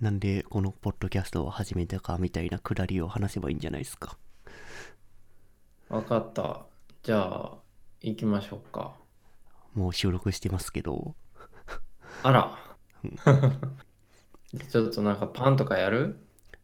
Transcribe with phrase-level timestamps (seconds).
[0.00, 4.16] なんでこのポッドキャストを始めたかみたいなくだりを話せばいいんじゃないですか？
[5.88, 6.66] わかった。
[7.02, 7.56] じゃあ、
[8.02, 8.94] 行きましょうか。
[9.74, 11.14] もう収録してますけど、
[12.22, 12.56] あら。
[14.68, 16.16] ちょっとなんかパンとかやる？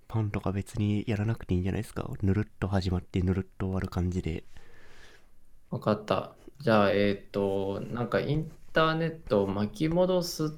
[0.07, 2.09] パンとか別にやらなくていいんじゃないですか？
[2.23, 4.45] ぬるっと始まってぬるっと終わる感じで。
[5.71, 6.35] わかった。
[6.61, 10.48] じゃあ、えっと、なんかインターネットを巻き戻すっ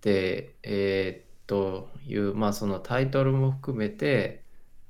[0.00, 4.42] て、えっという、まあそのタイトルも含めて、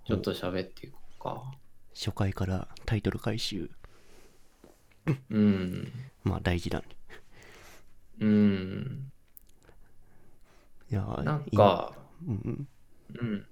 [0.06, 1.42] ちょっと喋っていこうか。
[1.92, 3.68] 初回からタイトル回収。
[5.28, 5.92] うん。
[6.22, 6.84] まあ大事だね。
[8.20, 9.12] うん。
[10.88, 11.94] いやーなんいか、
[12.28, 12.68] うんうん、
[13.20, 13.46] うん。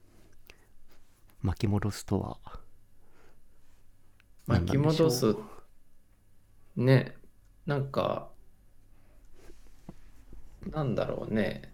[1.43, 2.39] 巻き戻すとは。
[4.47, 5.35] 巻き戻す
[6.77, 7.17] ね
[7.67, 8.29] なんか
[10.71, 11.73] なんだろうね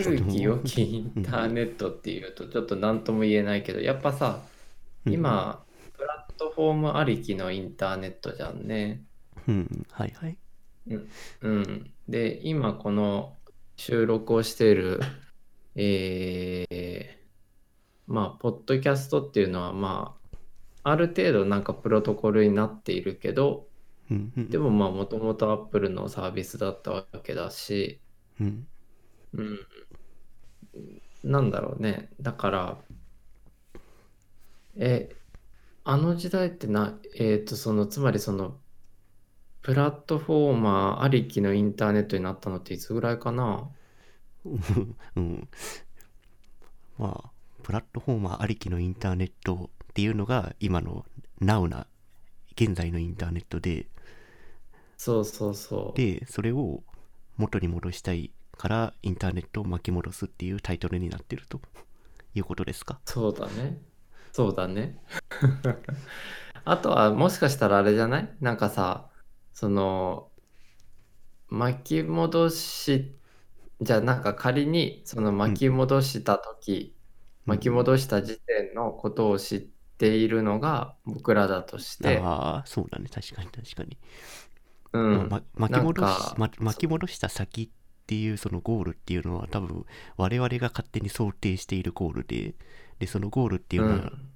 [0.00, 4.40] 古き良きインターネットっていうとちょっと何とも言えないけどやっぱさ
[5.04, 5.12] うん。
[5.12, 5.62] 今
[5.94, 9.02] プラットフォームありきのインターネットじゃんね。
[9.46, 10.38] うん、はいはい。
[11.42, 13.36] うんで今この
[13.76, 15.00] 収録をしている
[15.74, 20.16] えーまあポッドキャストっていうのはま
[20.82, 23.68] あある程度なんかプロトコルになっているけど
[24.10, 28.00] うんうん、でもまあもともとアップルのサービスだったわけだし
[28.40, 28.66] うん、
[29.34, 29.58] うん
[31.24, 32.10] なんだろうね。
[32.20, 32.78] だから
[34.76, 35.14] え
[35.84, 38.58] あの時代ってなえっとそのつまりその
[39.62, 43.70] プラットフォーマーありきのインターネットになったのっていつぐらいかな？
[45.16, 45.48] うん。
[46.98, 47.30] まあ、
[47.62, 51.06] プラットフォーマーありきのインターネットっていうのが今の
[51.40, 51.86] Now な、
[52.52, 53.86] 現在のインターネットで、
[54.96, 55.96] そうそうそう。
[55.96, 56.82] で、それを
[57.36, 61.60] 元に戻したいからインターネットを巻き戻すっていうタイトルになってると
[62.34, 63.00] いうことですか？
[63.04, 63.80] そうだね。
[64.32, 64.98] そうだね。
[66.64, 68.36] あとはもしかしたらあれじゃない？
[68.40, 69.10] なんかさ、
[69.52, 70.30] その、
[71.48, 73.14] 巻き戻し、
[73.80, 76.96] じゃあなんか仮にその巻き戻した時、
[77.44, 79.60] 巻き戻した時点のことを知っ
[79.98, 83.08] ているのが僕らだとして、ああ、そうだね。
[83.12, 83.98] 確かに確かに。
[84.92, 87.72] うん、まま巻き戻し巻き戻した先
[88.12, 89.86] っていうそのゴールっていうのは多分
[90.18, 92.54] 我々が勝手に想定しているゴールで
[92.98, 94.28] でそのゴールっていうのは、うん、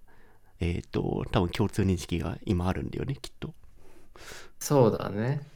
[0.60, 3.52] えっ、と多分共通認識が今あるんだよねきっと
[4.58, 5.46] そうだね。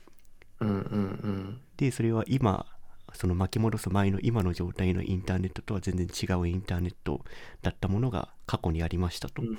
[0.61, 1.61] うんうんうん。
[1.79, 2.67] でそれは今
[3.15, 7.25] その巻き戻す前の今の状態のインターネットとは全然違うインターネット
[7.63, 9.59] だったものが過去にありましたと、うん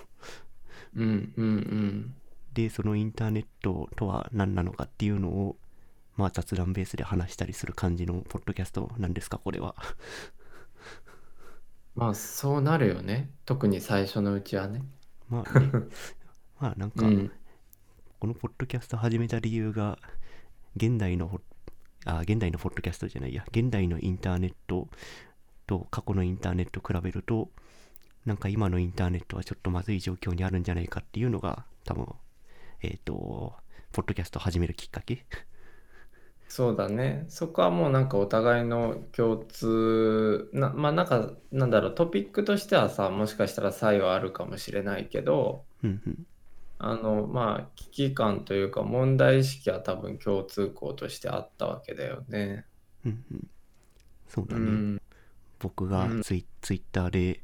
[0.96, 2.14] うんうんうん。
[2.54, 5.56] でそのインターネットとは何なのかっていうのを
[6.18, 9.76] まあ雑談ベースで話したりする感じのポッドキャストなんですかこれは
[11.96, 13.30] まあそうなるよね。
[13.46, 14.82] 特に最初のうちはね。
[15.30, 15.72] まあね
[16.60, 17.32] まあなんか、うん。
[18.20, 19.98] このポッドキャスト始めた理由が
[20.76, 21.42] 現代のホ
[22.06, 24.88] あ現代のポッドキャストじゃないや現代のインターネット
[25.68, 27.50] と過去のインターネット比べると
[28.26, 32.08] なんか今のインターネットはちょっとまずい状況にあるんじゃないかっていうのが多分
[32.82, 33.56] えっ、と
[33.92, 35.26] ポッドキャスト始めるきっかけ
[36.54, 37.24] そうだね。
[37.30, 46.28] そこはもうなんかお互いの共通な、まあなんかなんだろうトピックとしてはさ、もしかしたら差異はあるかもしれないけど、うんうん
[46.78, 52.66] あのまあ危機感というか問題意識は多分共通項としてあったわけだよね。
[53.06, 53.48] うんうん
[54.28, 55.02] そうだね、うん。
[55.60, 57.40] 僕がうんツイ,、ツイッターで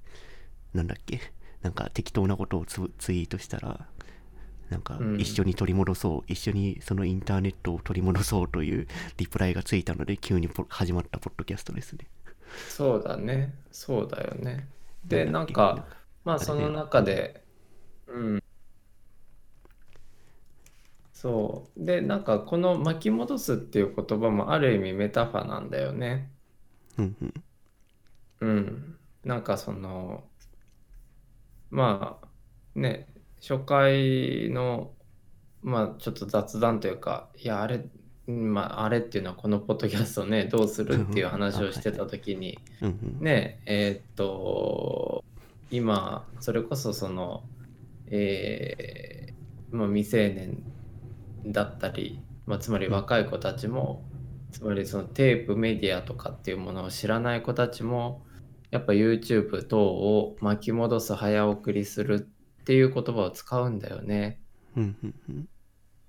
[0.74, 1.22] なんだっけ？
[1.62, 3.88] なんか適当なことをツツイートしたら
[4.70, 12.08] なんかうん一緒に取り戻そう、一緒にそのインターネットを取り戻そうというリプライがついたので急にポ始まったポッドキャストですね。
[12.68, 13.54] そうだね。
[13.72, 14.70] そうだよね。
[15.06, 15.88] で、なんんか、
[16.24, 17.46] まあその中で、
[18.08, 18.44] うん。
[21.12, 21.86] そう。
[21.86, 26.32] で、なんかこの巻き戻すっていう言葉もある意味メタファーなんだよね。
[26.98, 27.34] うんうん
[28.40, 29.00] うん。
[29.24, 30.24] なんかその、
[31.70, 32.28] まあ
[32.76, 33.08] ね、
[33.42, 34.92] 初回の、
[35.64, 37.86] まあちょっと雑談というか、いや、あれ、
[38.28, 42.60] うんまああれっていうのはこのポッドキャストね、どうするっていう話をしてた時に、
[43.20, 45.24] ねえーっと
[45.70, 47.44] 今それこそその
[48.10, 50.64] えーまあ、未成年
[51.46, 54.04] だったり、まあ、つまり若い子たちも、
[54.52, 58.24] つまりそのテープメディアとかっていうものを知らない子たちも
[58.72, 62.30] やっぱ YouTube 等を巻き戻す早送りする
[62.68, 64.42] っていう言葉を使うんだよね。
[64.76, 65.50] うんうんうん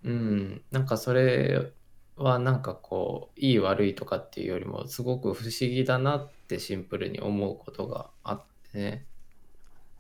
[0.03, 1.71] うん、なんかそれ
[2.17, 9.07] はなんかこういい悪いとかっていうよりもすごく不思議だなってシンプルに思うことがあってね。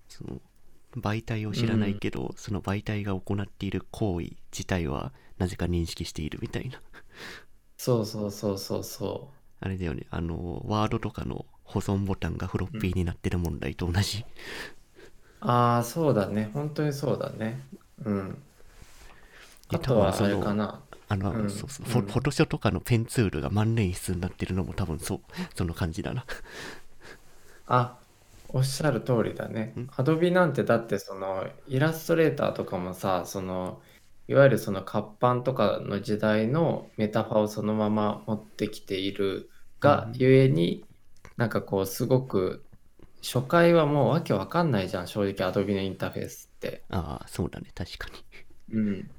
[0.09, 0.41] その
[0.97, 6.83] 媒体を知らないけど、その媒体が行っている行為自体はなぜか認識しているみたいな
[7.77, 14.25] そうそうそうそうそあれだよねあのワードとかの保存ボタンがフロッピーになってる問題と同じ、う。
[15.41, 16.51] ああ、そうだね。
[16.55, 17.61] 本当にそうだね。
[18.05, 18.43] うん。
[19.69, 20.83] あとはそのれかな。
[21.09, 25.21] あの、うんそうそう、うんフォフォトショーとかのペンツールが万年筆になってるのも多分そう
[25.55, 26.25] その感じだな
[27.67, 27.99] あ、
[28.49, 29.91] おっしゃる通りだねうん。
[29.97, 33.83] アドビなんてだってそのイラストレーターとかもさ、その
[34.29, 39.51] いわゆるその活版とかの時代のメタファーをそのまま持ってきている
[39.81, 40.85] がうんゆえに、
[41.37, 42.68] なんかこうすごく
[43.23, 46.85] 初回はもうわけわかんないじゃん、正直アドビのインターフェースって。
[46.91, 48.09] ああそうだね確か
[48.71, 48.79] に。
[48.79, 49.11] うん。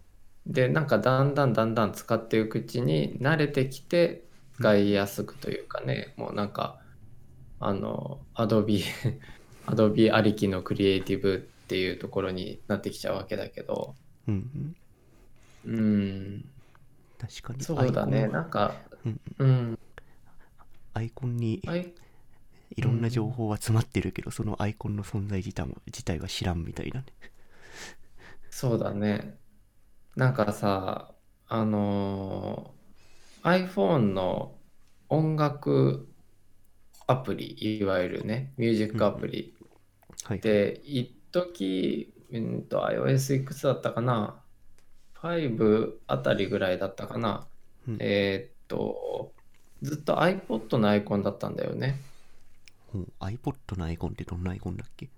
[0.47, 4.23] で、なんかだんだんだんだん使っていくうちに慣れてきて
[4.55, 6.79] 使いやすくというかね、もうなんか、
[7.59, 8.83] あの、アドビ、
[9.65, 13.95] アドビありきのクリエイティブっていうところになってきちゃうわけだけど、
[14.27, 14.75] うん
[15.65, 15.75] うん。
[15.75, 16.45] うん、
[17.17, 17.63] 確かに。
[17.63, 18.75] そうだね、なんか、
[19.05, 19.79] うんうん、
[20.93, 21.75] アイコンにあ
[22.75, 27.07] いいろんな情報は詰まってるけど、そのアイコンの存在自体も自体は知らんみたいなね
[28.49, 29.39] そうだね。
[30.15, 31.15] なんかさ、
[31.47, 32.79] あのー
[33.43, 34.59] iPhone の
[35.09, 36.09] 音楽
[37.07, 39.55] アプリ、いわゆるね、ミュージックアプリ。
[40.23, 44.43] はいで、一時うんと iOS いくつだったかな
[45.15, 47.47] ?5 あたりぐらいだったかな、
[47.87, 49.33] うんえーっと、
[49.83, 52.08] ずっと iPod のアイコンだったんだよね。
[53.19, 55.09] iPod のアイコンってどんなアイコンだっけ？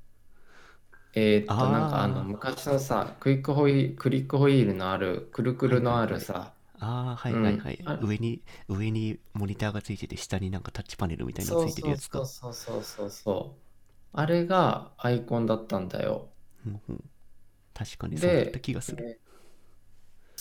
[1.14, 1.72] えーっと、あー。
[1.72, 7.88] なんかあの昔のさ、クイックホイークリックホイールのある、くるくるのあるさ、ああはいはいはい、うん。
[7.88, 12.20] あ上に上にモニターがついてて下になんかタッチパネルみたいなのそうついてるやつか。
[12.20, 13.10] そうそうそうそう。
[13.12, 13.58] そ
[14.14, 14.18] う。
[14.18, 16.30] あれがアイコンだったんだよ。
[16.66, 17.04] うんうん。
[17.74, 19.06] 確かにそうだったで気がする、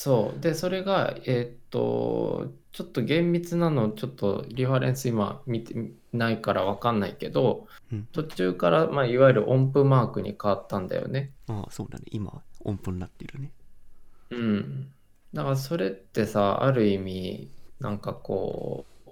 [0.01, 0.41] そう。
[0.41, 5.75] で、それが、えーっと、ちょっと厳密なの、ちょっとリファレンス今見て
[6.15, 8.09] ないからわかんないけど、うん。
[8.11, 11.33] 途中から、まあ、いわゆる音符マークに変わったんだよね。
[11.49, 12.07] ああそうだね。
[12.13, 13.53] 今音符になってるね。
[14.31, 14.91] うん。
[15.35, 19.11] だからそれってさ、ある意味、なんかこう、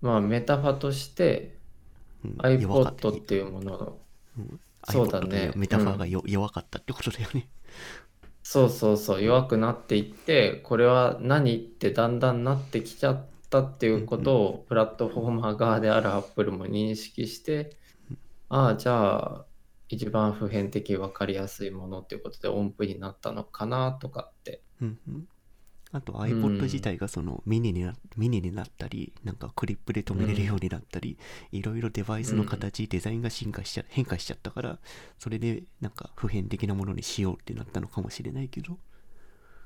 [0.00, 1.56] まあメタファとして
[2.38, 3.98] iPod っていうものの、
[4.38, 4.60] うん。
[4.88, 5.50] そうだね。
[5.52, 7.48] とメタファーがよ、弱かったってことだよね
[8.48, 17.76] そうそうそう、弱くなっていって、これは何ってだんだんなってきちゃったっていうことを、プラットフォーマー側である Apple も認識して、
[18.48, 19.46] ああ、じゃあ、
[19.88, 24.62] 一番普遍的、分かりやすいものっていうことで音符になったのかなとかって。
[25.92, 31.18] あと iPod 自体がそのミニになミニになったりなんかクリップで止めれるようになったり、
[31.52, 34.78] いろいろデバイスの形、デザインが進化しちゃ変化しちゃったから
[35.18, 38.78] それでなんか普遍的なものにしようってなったのかもしれないけど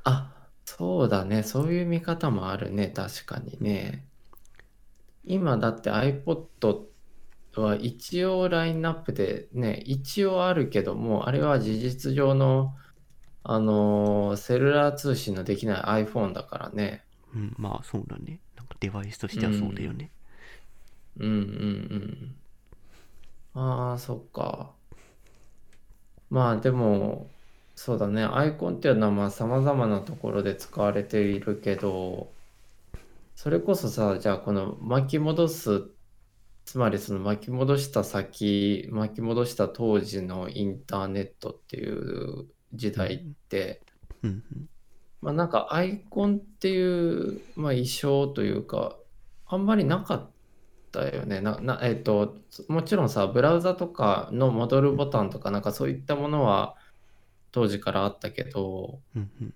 [0.05, 0.33] あ、
[0.65, 1.43] そうだね。
[1.43, 2.89] そういう見方もあるね。
[2.89, 4.07] 確かにね。
[5.25, 6.87] 今だって iPod
[7.57, 12.75] は一応ラインナップでね、一応あるけども、あれは事実上の、
[13.43, 17.05] あのーセルラー通信のできない iPhone だからね。
[17.35, 20.11] うんまあそうだねなんかデバイスとしてはそうだよね、
[21.17, 22.37] うんうん
[23.55, 23.61] うん。
[23.63, 24.75] ああ、そっか。
[26.31, 27.31] まあでも、
[27.75, 28.25] そうだね。
[28.25, 32.35] アイコンっていうのはまあ様々なところで使われているけど、
[33.35, 35.91] それこそさ、じゃあこの巻き戻す、
[36.65, 43.83] つまりその巻き戻した先、巻き戻した当時のインターネットっていう時代って、
[44.23, 44.69] うんうん
[45.23, 48.97] まあなんかアイコンっていう、まあ、意象というか、
[49.47, 50.31] あんまりなかっ
[50.93, 51.43] たよね。
[51.43, 56.75] な、な、えっと、もちろんさ、ブラウザとかの戻るボタンとか、なんかそういったものは
[57.53, 59.55] 当時からあったけど、うんうん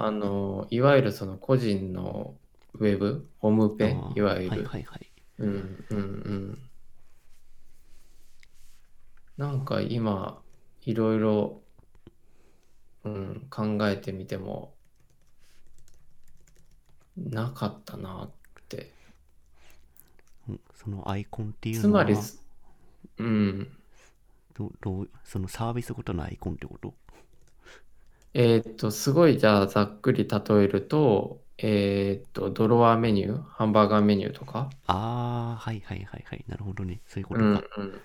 [0.00, 2.36] あの、いわゆるその個人の
[2.74, 4.50] ウェブ、ホームペあ、ーいわゆる。
[4.50, 6.58] はいはいはいうんうんうん。
[9.36, 10.40] なんか今、
[10.82, 11.62] いろいろ、
[13.04, 14.74] うん、考えてみても、
[17.16, 18.30] なかったなっ
[18.68, 18.92] て。
[20.48, 22.26] うんそのアイコンっていうつまりのは、
[23.18, 23.68] うん。
[24.54, 26.94] どどうそのサービスごとのアイコンってこと？
[28.34, 34.70] えーっと、すごいじゃあざっくり例えると、えーっと、ドロワーメニュー、ハンバーガーメニューとか？
[34.86, 38.00] ああはいはいはいはいなるほどねそういうこうんとか、うんうん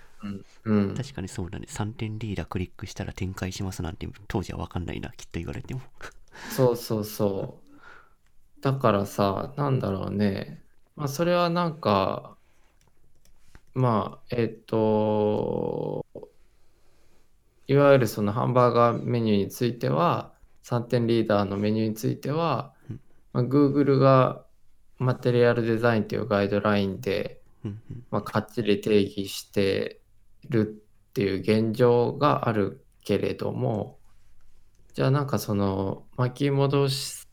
[0.65, 0.93] うん。
[0.95, 5.81] 確かにそうだね3点リーダークリックしたら展開しますなんて当時は分かんないなきっと言われても
[6.49, 8.61] そうそうそう。
[8.61, 10.63] だからさ、なんだろうね。
[10.95, 12.37] まあ、それはなんか、
[13.73, 16.05] まあ、えっと、
[17.67, 22.99] いわゆるそのハンバーガーメニューについては、3点リーダーのメニューについては、うん
[23.33, 24.45] まあ、Google が
[24.97, 29.99] マテリアルデザインというガイドラインで、うんうんまあ、かっちり定義して
[30.49, 33.97] るっていう現状があるけれども、
[34.93, 37.27] じゃあなんかその巻き戻し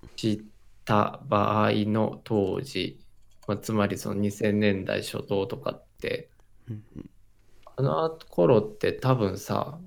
[0.84, 2.98] た場合の当時、
[3.46, 6.30] まあ、つまりその2000年代初頭とかって、
[7.76, 9.78] あの頃って多分さ、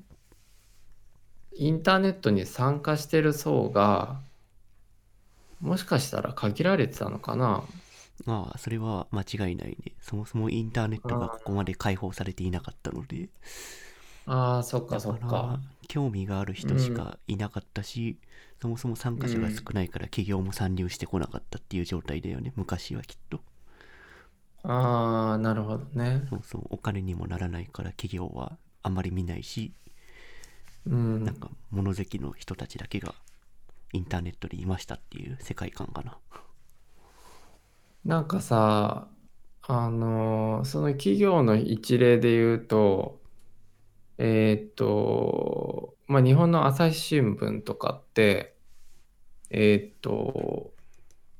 [1.55, 4.19] インターネットに参加してる層が、
[5.61, 7.63] もしかしたら限られてたのかな。
[8.25, 13.29] まあそれは間違いないねそもそもインターネットがここまで開放されていなかったので
[14.25, 15.61] ああ、そっかだそっか。
[15.87, 18.19] 興味がある人しかいなかったし、
[18.61, 23.41] そもそも参加者が少ないから企業も参入してこなかったっていう状態だよね昔はきっと
[24.63, 26.29] ああ、なるほどね。
[26.29, 29.73] そうそうお金にもならないから企業はあんまり見ないし
[30.85, 31.33] うんなん。
[31.33, 33.15] か物好きの人たちだけが
[33.93, 36.19] インターネットにいましたっていう世界観かな
[38.05, 39.09] なんかさ、
[39.61, 43.21] あのーその企業の一例で言うと、
[44.17, 48.55] えーっと、まあ、日本の朝日新聞とかって、
[49.49, 50.73] えーっと、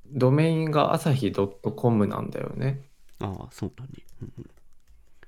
[0.08, 2.90] ドメインが朝日 .com なんだよね。
[3.20, 3.90] ああそうだね
[4.22, 4.50] うんうん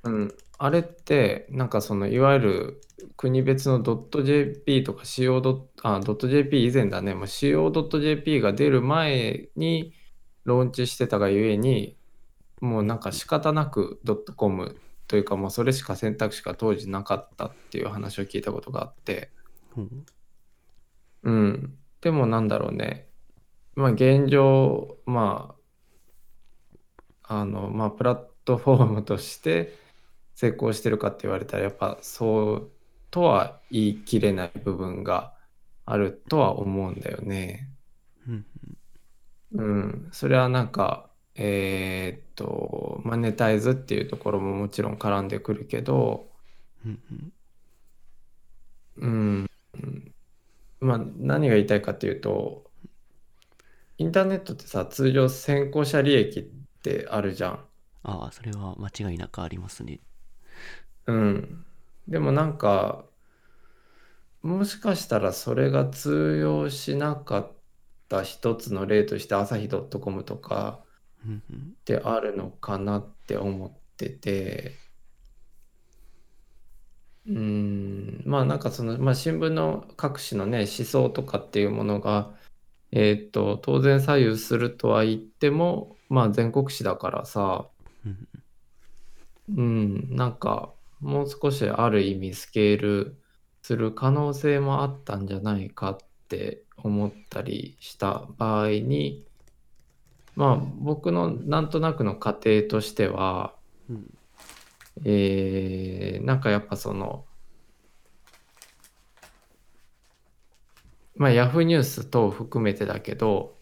[0.03, 0.35] うん。
[0.57, 2.81] あれって、なんかその、いわゆる
[3.17, 5.67] 国別の .jp とか CO.
[5.83, 7.13] あ、.jp 以前だね。
[7.15, 9.93] もう CO.jp が出る前に
[10.45, 11.97] ローンチしてたがゆえに、
[12.61, 14.01] もうなんか仕方なく
[14.35, 19.31] .com というかもうそれしか選択肢が当時なかったっていう話を聞いたことがあって、
[19.77, 20.05] うん
[21.23, 21.77] うん。
[22.01, 23.09] でもなんだろうね。
[23.75, 25.55] まあ現状、ま
[27.23, 29.77] あ、あの、まあプラットフォームとして
[30.35, 32.71] 成功してるかって言われたらやっぱそう
[33.11, 35.33] とは言い切れない部分が
[35.85, 37.69] あるとは思うんだよね。
[38.27, 38.45] うん
[39.57, 40.09] うん。
[40.11, 46.31] それはなんか、えーっと、マネタイズっていうところももちろん絡んでくるけど、
[46.85, 47.33] うんうん
[48.97, 49.45] うん。
[50.79, 52.71] まあ、何が言いたいかっていうと、
[53.97, 56.43] インターネットってさ、通常先行者利益っ
[56.81, 57.69] てあるじゃん。
[58.03, 59.99] ああそれは間違いなくありますね
[61.07, 61.65] うん。
[62.07, 63.05] でもなんか、
[64.41, 67.54] もしかしたらそれが通用しなかっ
[68.09, 70.79] た一つの例として朝日 .com とか
[71.27, 74.75] ってあるのかなって思ってて、
[77.27, 82.31] うーん、まあなんかその、まあ新聞の各種のね、思想とかっていうものが、
[82.91, 87.69] えーっと、当然左右するとは言っても、まあ全国紙だからさ、
[88.05, 88.27] うん。
[89.49, 93.21] うん、なんかもう少しある意味スケール
[93.61, 95.97] する可能性もあったんじゃないかっ
[96.27, 99.25] て思ったりした場合に、
[100.35, 103.55] まあ僕のなんとなくの過程としては、
[103.89, 104.05] うん。
[105.05, 107.25] えーなんかやっぱその、
[111.15, 113.57] まあヤフーニュース等を含めてだけど、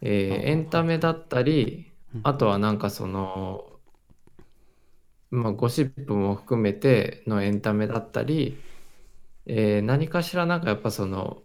[0.00, 2.20] えーエンタメだったり、うん。
[2.24, 3.78] あとはなんかその、
[5.30, 8.56] まあゴシップも含めてのエンタメだったり、
[9.46, 11.44] えー何かしらなんかやっぱその、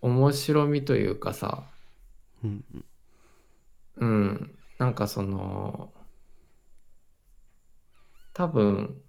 [0.00, 1.64] 面白みというかさ、
[2.44, 2.84] うんうん。
[3.96, 5.92] うん、なんかその、
[8.32, 9.00] 多分、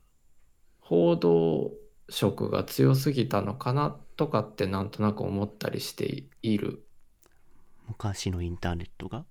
[0.80, 1.72] 報道
[2.10, 6.84] 色が強すぎたのかなとかってなんとなく思ったりしている。
[7.88, 9.26] 昔のインターネットが？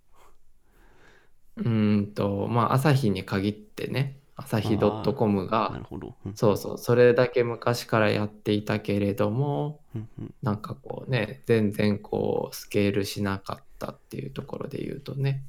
[1.57, 6.14] うーんと、まあ、朝日に限ってね、朝日 .com なが、るほど。
[6.26, 6.37] うん。
[6.37, 10.35] そうそう、それだけ昔からやっていたけれども、うんうん。
[10.42, 15.45] なんかこうね、全然こう、スケールしなかったっていうところで言うとね。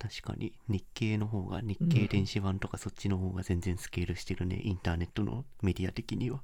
[0.00, 0.52] 確かに。
[0.68, 6.42] 日経の方が日経電子版とかそっちの方が全然スケールしてるね、インターネットのメディア的には。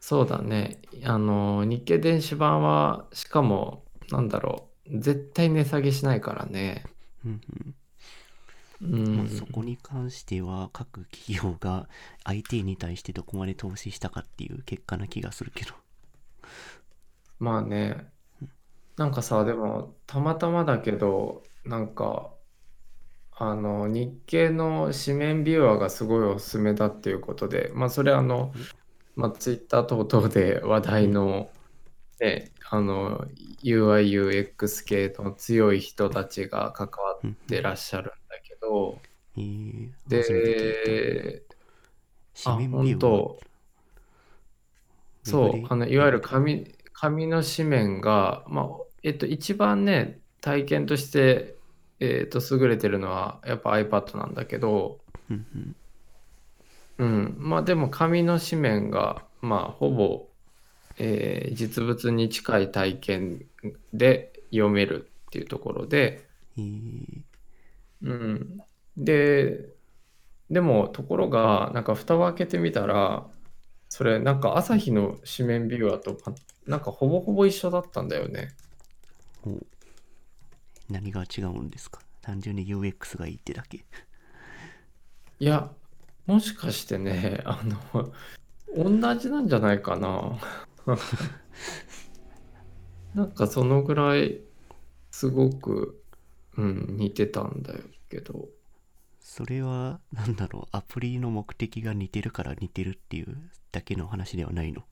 [0.00, 0.80] そうだね。
[1.04, 6.84] あの、日経電子版は、しかも、なんだろう、絶対値下げしないからね。
[7.24, 7.74] うんう
[8.80, 9.28] うんまあん。
[9.28, 11.88] そこに関しては各企業が
[12.24, 15.74] IT に対してどこまで投資したかっていう結果な気がするけど
[17.38, 18.10] まあね。
[18.96, 22.34] なんかさ、でも、たまたまだけど、なんか、
[23.32, 28.52] あの、日経の紙面ビューアーがすごいおすすめだっていうことで、まあ、それあの、
[29.16, 31.50] まあ、ツイッター等々で話題の、
[32.20, 33.26] ね、あの
[33.62, 38.12] UIUX 系の強い人たちが関わうんってらっしゃる
[38.66, 38.98] ど、
[39.36, 41.42] えー、で、
[42.44, 42.52] た。
[42.52, 43.40] あ、本当。
[45.22, 48.66] そう、あのいわゆる紙紙、紙の紙面が、まあ、
[49.02, 51.56] えっと、一番ね、体験として、
[52.00, 54.98] えっと、優れてるのは、やっぱ iPad なんだけど、
[56.98, 60.28] うんまあでも紙の紙面が、まあ、ほぼ、
[60.98, 63.46] えー実物に近い体験
[63.92, 66.26] で読めるっていうところで、
[66.58, 67.22] えー、
[68.02, 68.58] うん、
[68.96, 69.68] で、
[70.50, 73.26] でもところが、なんか蓋を開けてみたら、
[73.88, 76.18] それなんか朝日の紙面ビューアーと、
[76.66, 78.48] なんかほぼほぼ一緒だったんだよね。
[79.42, 79.66] ほう
[80.90, 82.00] 何が違うんですか？
[82.22, 83.84] 単純に UX がいいってだけ。
[85.38, 85.70] いや、
[86.26, 87.60] もしかしてね、あ
[87.92, 88.12] の、
[88.76, 90.38] 同じなんじゃないかな。
[93.14, 94.40] なんかそのぐらい、
[95.10, 96.02] すごく、
[96.56, 97.74] うん、似てたんだ
[98.08, 98.48] けど。
[99.20, 103.36] それは、なんだろう、アプリの目的が似てるから似てるっていう
[103.72, 104.82] だけの話ではないの？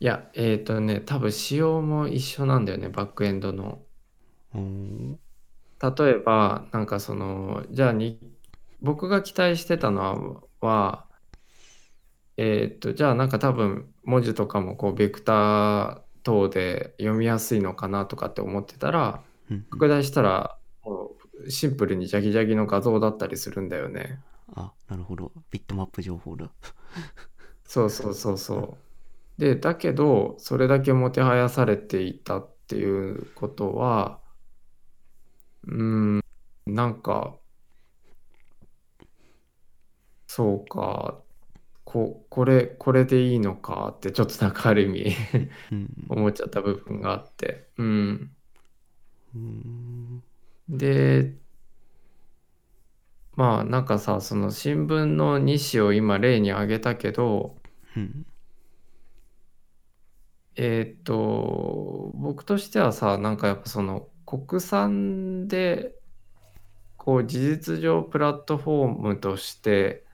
[0.00, 3.82] いや、えっとね、多分仕様も一緒なんだよね、バックエンドの。
[4.54, 5.18] うーん。
[5.80, 8.18] 例えば、なんかその、じゃあに、
[8.80, 11.06] 僕が期待してたのは、
[12.36, 19.22] えーっと、じゃあなんか多分文字とかもこうベクター等で読みやすいのかなとかって思ってたら、
[19.70, 24.20] 拡大したらもうシンプルにジャギジャギの画像だったりするんだよね。
[24.54, 25.32] あ、なるほど。
[25.50, 26.50] ビットマップ情報だ。
[27.64, 28.78] そうそうそうそ
[29.38, 29.40] う。
[29.40, 34.20] で、だけど、それだけもてはやされていたっていうことは、
[35.66, 36.20] うーん、
[36.66, 37.38] なんか、
[40.26, 41.22] そうか、
[41.84, 45.16] こ、これ、これでいいのかって、ちょっとなんかある意味
[45.72, 45.90] うん。
[46.08, 47.70] 思っちゃった部分があって。
[47.78, 48.36] うん。
[50.68, 51.34] で、
[53.36, 57.56] まあなんかさ、その新聞の2紙を今例に挙げたけど、
[57.96, 58.26] うん。
[60.56, 65.94] えーっと、僕としてはさ、なんかやっぱその国産で、
[66.96, 70.04] こう事実上プラットフォームとして、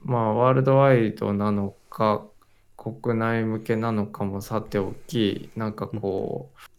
[0.00, 2.28] まあワールドワイドなのか、
[2.76, 6.71] 国内向けなのかもさておき、なんかこう、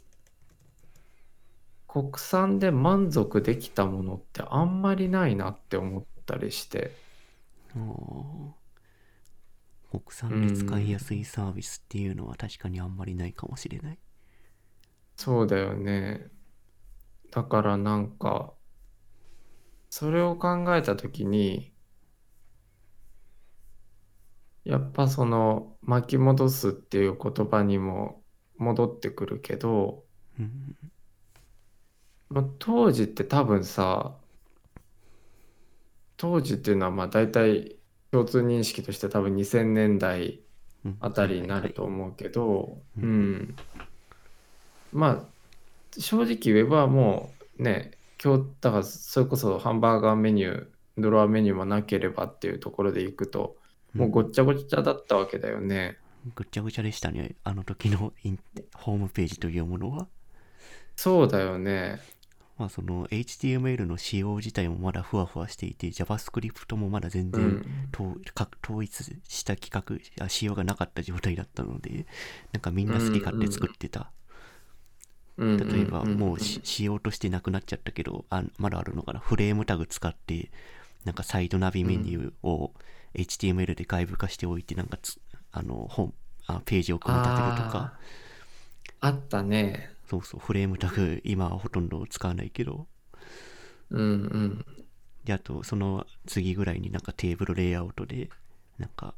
[1.94, 6.90] 国産で満足できたものってあんまりないなって思ったりして。
[9.92, 14.00] 国産で使いやすいサービスっていうのは確かにあんまりないかもしれない。
[15.18, 16.32] そうだよね。
[17.30, 18.56] だからなんか、
[19.92, 21.76] それを考えたときに、
[24.66, 28.24] やっぱその巻き戻すっていう言葉にも
[28.58, 30.04] 戻ってくるけど、
[30.40, 30.76] うん。
[32.30, 34.18] まあ、当時って多分さ、
[36.18, 37.78] 当時っていうのはまあ大体
[38.12, 40.40] 共通認識として多分2000年代
[40.86, 43.56] うんあたりになると思うけど、ううんん。
[44.92, 47.92] まあ、正直ウェブはもうね、
[48.24, 53.58] 今日、だからそれこそハンバーガーメニュー、ドロアメニューもなければっていうところでいくと、
[53.94, 55.98] もうごっちゃごちゃだったわけだよね。
[56.36, 57.36] ぐっちゃぐちゃでしたね。
[57.44, 58.40] あの時のイン
[58.76, 60.08] ホームページというものは。
[60.96, 62.00] そうだよね。
[62.58, 67.66] まあその HTML の仕様自体もまだふわふわしていて JavaScript もまだ全然うん。
[67.94, 69.72] 統か統一した企
[70.20, 72.06] 画あ仕様がなかった状態だったので
[72.52, 79.20] なんかみんな好き勝手作ってた、うん例えばもうし仕様としてなくなっちゃったけどあまだあるのかな？
[79.20, 80.52] フレームタグ使って
[81.06, 82.76] なんかサイドナビメニューを
[83.16, 85.20] HTML で外部化しておいてなんかつ
[85.52, 86.14] あの本
[86.46, 87.94] あページを組み立てるとか
[89.00, 89.93] あったね。
[90.06, 92.88] そうそうフレームタグ今はほとんど使わないけど
[93.90, 94.66] うんうん。
[95.24, 98.30] であとその次ぐらいになんかテーブルレイアウトで
[98.78, 99.16] なんか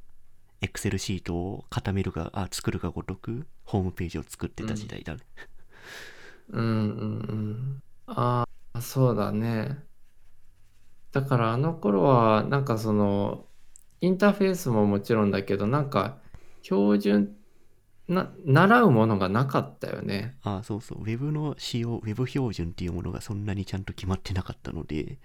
[0.62, 5.22] Excel シートを固めるがあ作るがごとくホームページを作ってた時代だね、
[6.50, 7.84] うんうんうん。
[8.08, 9.84] ああ、そうだね。
[11.12, 13.48] だからあの頃は、なんかその、
[14.02, 16.22] インターフェースももちろんだけど、なんか、
[16.62, 17.38] 標準、
[18.08, 20.38] な、習うものがなかったよね。
[20.44, 25.18] あそうそう Web の仕様 Web 標準っていうものがそんなにちゃんと決まってなかったので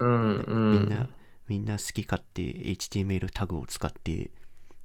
[0.00, 0.72] うんうん。
[0.72, 1.08] みんな、
[1.48, 4.30] みんな好き勝手 HTML タグを使って、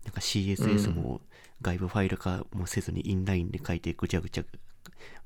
[0.06, 1.22] なんか CSS も
[1.62, 4.44] 外部ファイル化もせずにインラインで書いてぐちゃぐちゃ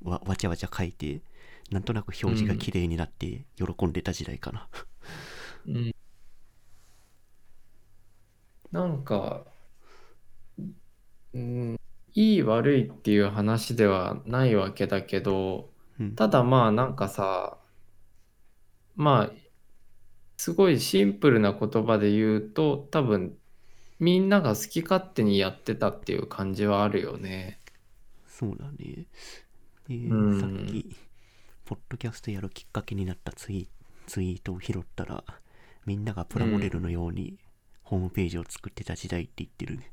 [0.02, 1.22] わわちゃわちゃ書いて、
[1.70, 4.68] なんとなく表示が綺麗になって喜んでた時代かな。
[5.66, 5.94] うん。
[8.72, 9.33] なんか、うん、
[12.14, 16.14] いい悪いっていう話ではないわけだけど、うん。
[16.14, 17.58] ただまあなんかさ、
[18.96, 19.32] まあ、
[20.36, 23.36] すごいシンプルな言葉で言うと、多分
[23.98, 27.60] みんなが好き勝手にやってたっていう感じはあるよね。
[28.26, 29.06] そうだね。
[29.88, 30.96] で、うんさっき、
[31.64, 33.68] ポッドキャストやるきっかけになったツイ
[34.06, 35.24] ツイートを拾ったら、
[35.86, 37.38] みんながプラモデルのように
[37.82, 39.90] ホームページを作ってた時代って言ってるね。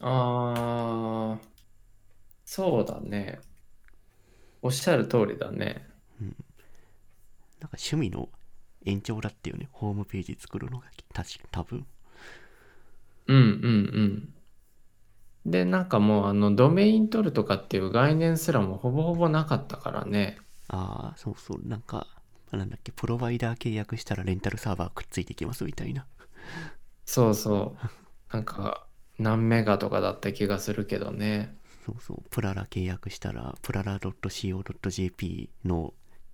[0.00, 1.46] ああ、
[2.44, 3.40] そうだね。
[4.62, 5.86] おっしゃる通りだね。
[6.20, 6.30] なん
[7.68, 8.28] か趣味の
[8.84, 9.68] 延長だったよね。
[9.72, 10.86] ホームページ作るのが、
[11.50, 11.86] 多分。
[13.26, 14.32] うんうん
[15.44, 15.50] うん。
[15.50, 20.38] で、なんかもうあのドメイン取るとかっていう概念すらもほぼほぼなかったからね。
[20.68, 22.06] ああ、そうそう、なんか、
[22.50, 26.06] なんだっけ、プロバイダー契約したらレンタルサーバーくっついてきますみたいな。
[27.04, 27.76] そうそ
[28.32, 28.34] う。
[28.34, 28.86] なんか
[29.20, 31.54] 何メガとかだった気がするけどね。
[31.84, 35.92] そうそう、プララ契約したら、プララ .co.jp の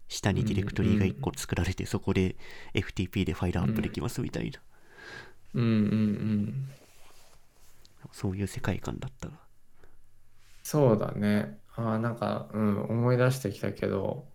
[0.09, 2.37] 下にディレクトリーが1個作られて、そこで
[2.75, 4.61] FTP でファイルアップできますみたいな、
[5.55, 6.69] うんうんうん。
[8.13, 9.35] そういう世界観だったら。
[10.63, 11.59] そうだね。
[11.75, 14.29] ああ、なんか、うん、思い出してきたけど、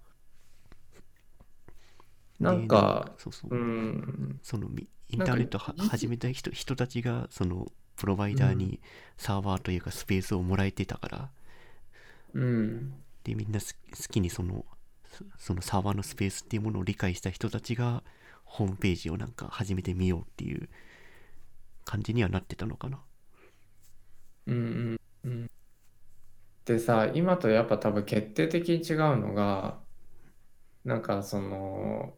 [2.39, 8.79] なんでか、そうそう、うん、そのみインターネットは実始めた人人たちが、その、プロバイダーに
[9.15, 11.29] サーバーというかスペースをもらえてたから、
[12.33, 13.65] うん、で、みんな好
[14.09, 14.65] きにその、
[15.05, 18.03] そそのサーバーのスペースっていうものを理解した人たちが、
[18.43, 20.67] ホームページをなんか始めてみようっていう
[21.85, 22.99] 感じにはなってたのかな。
[24.47, 24.55] うん、
[25.23, 25.51] うん、うん。
[26.65, 29.79] でさ、今とやっぱ多分決定的に違うのが、
[30.85, 32.15] なんかその、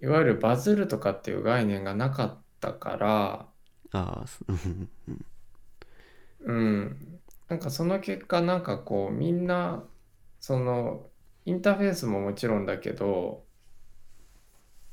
[0.00, 3.52] いわゆるバズるとかっていう概念がなかったから、
[3.92, 4.40] ああ、す
[6.44, 9.84] うんなんかその結果なんかこうみんな
[10.40, 11.06] その
[11.44, 13.44] インターフェースももちろんだけど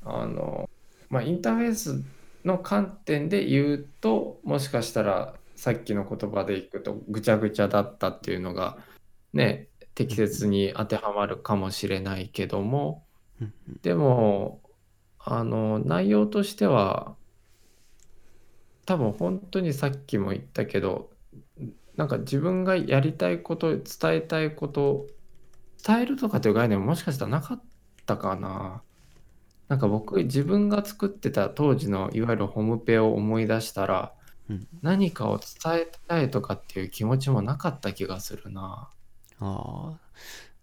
[0.04, 0.68] あの
[1.10, 2.02] まあインターフェース
[2.44, 8.78] の観点で言うともしかしたらさっきの言葉でいくとぐちゃぐちゃだったっていうのが
[9.32, 13.04] ね適切に当てはまるかもしれないけども
[13.82, 14.60] でも
[15.18, 17.14] あの内容としては
[18.86, 21.10] 多分本当にさっきも言ったけど
[21.96, 25.06] なんか自分がやりたいこと伝えたいこと
[25.86, 27.62] 伝えるとかっていう概念ももしかしたらなかっ
[28.06, 28.82] たかな
[29.68, 34.12] なんか僕自分が作ってた当時のいわゆるホームペを思い出したら
[34.50, 38.90] うん何かを伝えたいとかっていう気持ちもなかった気がするな
[39.40, 40.00] ああ、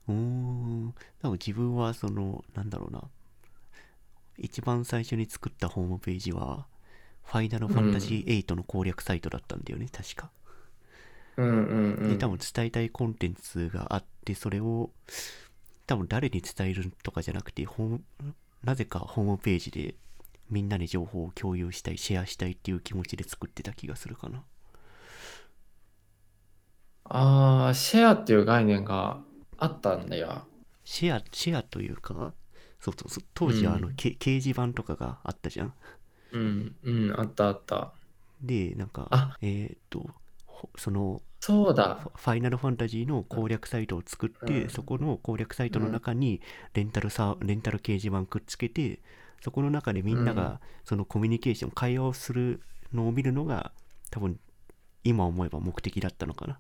[0.08, 0.94] うーん。
[1.22, 3.04] 多分自分はその、なんだろうな。
[4.38, 6.68] 一番最初に作ったホームページは、
[7.24, 10.32] ファイナルファンタジー8の攻略サイトだったんだよね、確か。
[11.38, 14.92] うんうんうで、ん多分伝えたいコンテンツがあって、それを、
[15.88, 17.68] 多分誰に伝えるとかじゃなくて、
[18.64, 19.96] なぜかホームページで
[20.50, 24.44] みんなに情報を共有したい、シェアしたいっていう気持ちで作ってた気がするかな。
[27.04, 29.22] ああシェアっていう概念が
[29.58, 30.48] あったんだよ
[30.84, 32.34] シェア、シェアというか、
[32.80, 35.74] そうそうそう、当時はあの、うんけ掲示板とかがあったじゃん。
[36.32, 37.94] うんうんあったあった
[38.42, 40.10] で、なんかあ、えーっと、
[40.46, 46.42] ほその、そうだファファイナルファンタジーの攻略サイトを作って、うんそこの攻略サイトの中に
[46.74, 49.02] レンタルサーレンタル掲示板くっつけて、
[49.42, 52.62] そこの中でみんなうんがそのコミュニケーション、会話をする
[52.94, 53.72] のを見るのが、
[54.12, 54.40] 多分
[55.04, 56.60] 今思えば目的だったのかな。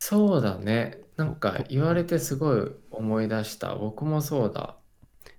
[0.00, 0.98] そうだね。
[1.16, 3.74] なんか言われてすごい思い出した。
[3.76, 4.76] 僕もそうだ。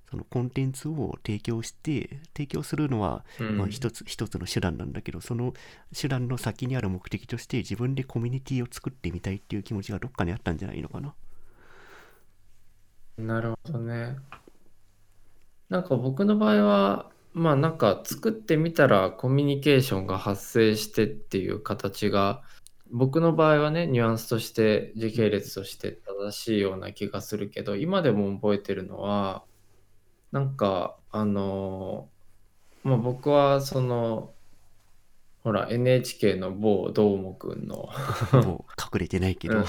[0.09, 5.53] そのコンテンツを提供して、提供するのは、うんまあ一つ一つの手段なんだけど、その
[5.99, 11.13] 手段の先にある目的として自分でコミュニティを作ってみたいっていう気持ちがどっかにあったんじゃないのかな。
[13.17, 14.17] なるほどね。
[15.69, 22.41] なんか僕の場合は、まあなんか作ってみたらコミュニケーションが発生してっていう形が、
[22.91, 29.43] 僕の場合はね、ニュアンスとして時系列として正しいような気がするけど、今でも覚えてるのは、
[30.31, 32.09] なんかあの
[32.83, 34.33] まあ僕はその、
[35.43, 37.89] ほら NHK の某どーもくんの。
[38.45, 39.63] もう隠れてないけど、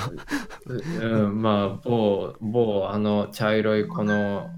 [0.66, 4.51] うん、うんまあ某某あの茶色いこの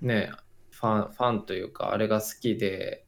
[0.00, 0.30] ね
[0.70, 3.02] ファンファンというかあれが好きで。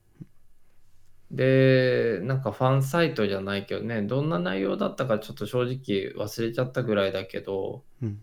[1.28, 7.82] でなんかファンサイトじゃないけどねどんな内容だったかちょっと正直忘れちゃったぐらいだけど。
[8.00, 8.20] うん。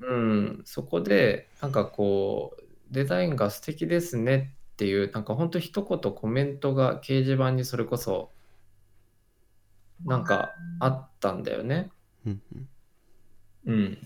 [0.00, 8.30] うんそこでなんかこうデザインが素敵ですねっていうなんかほんと一言コメントが掲示板にそれこそ
[10.04, 11.90] なんかあったんだよね。
[13.66, 13.98] うん。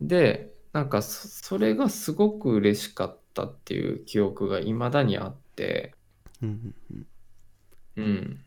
[0.00, 5.94] で、なんかそそれがすごく嬉しかったっていう記憶が未だにあって、
[6.42, 7.06] うんうん
[7.96, 8.44] うんうん。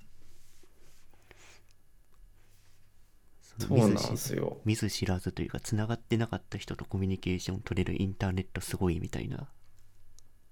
[3.59, 4.61] そそうなんですよ。
[4.65, 9.49] 見ず知らずというかつながってなかった人とコミュニケーション取れるインターネットすごいみたいな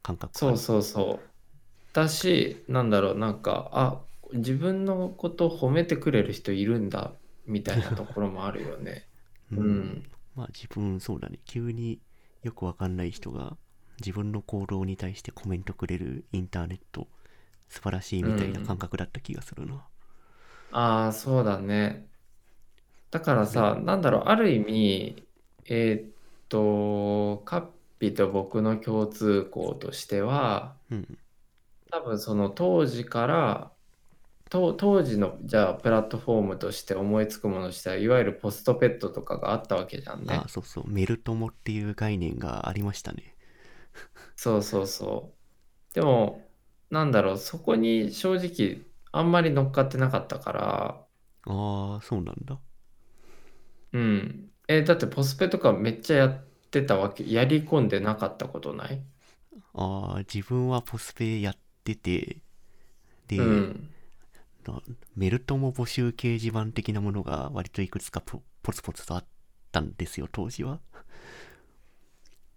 [0.04, 1.34] 感覚そうそうそう。
[1.94, 7.14] だし、なんだろう、なんか、あ、自分のこと褒めてくれる人いるんだ、
[7.46, 9.10] みたいなところもあるよね。
[9.52, 10.04] う うんん。
[10.36, 12.02] まあ自分そうだね急に
[12.44, 13.58] よくわかんない人が
[14.00, 17.08] 自分の行動に対してコメントくれるインターネット
[17.70, 19.86] 素晴らしいみたいな感覚だった気がするな
[20.72, 22.10] ああ、そうだね。
[23.14, 25.30] だからさ、なんだろう、ある意味、
[25.66, 26.14] えーっ
[26.50, 31.18] と、カッピと僕の共通項としては、うん。
[31.92, 33.74] 多分その当時から、
[34.50, 40.36] と当時のじゃあプラットフォームとして思いつくものとしては、いわゆるポストペットとかがあったわけじゃんね。
[40.36, 40.88] あそうそう。
[40.90, 43.36] メルトモっていう概念がありましたね。
[44.36, 45.34] そうそうそ
[45.92, 45.96] う。
[45.96, 46.50] でも、
[46.92, 51.08] なんだろう、そこに正直あんまり乗っかってなかったから、
[51.46, 52.60] ああそうなんだ
[53.94, 54.50] うん。
[54.68, 59.02] え、だってポスペとかめっちゃやってたわけ、やり込んでなかったことない？
[59.76, 62.38] ああ自分はポスペやってて
[63.28, 63.90] で、うん。
[64.66, 64.82] な
[65.16, 69.26] メルトモ募集掲示板的なものが割といくつかポポツポツとあっ
[69.72, 70.80] たんですよ当時は。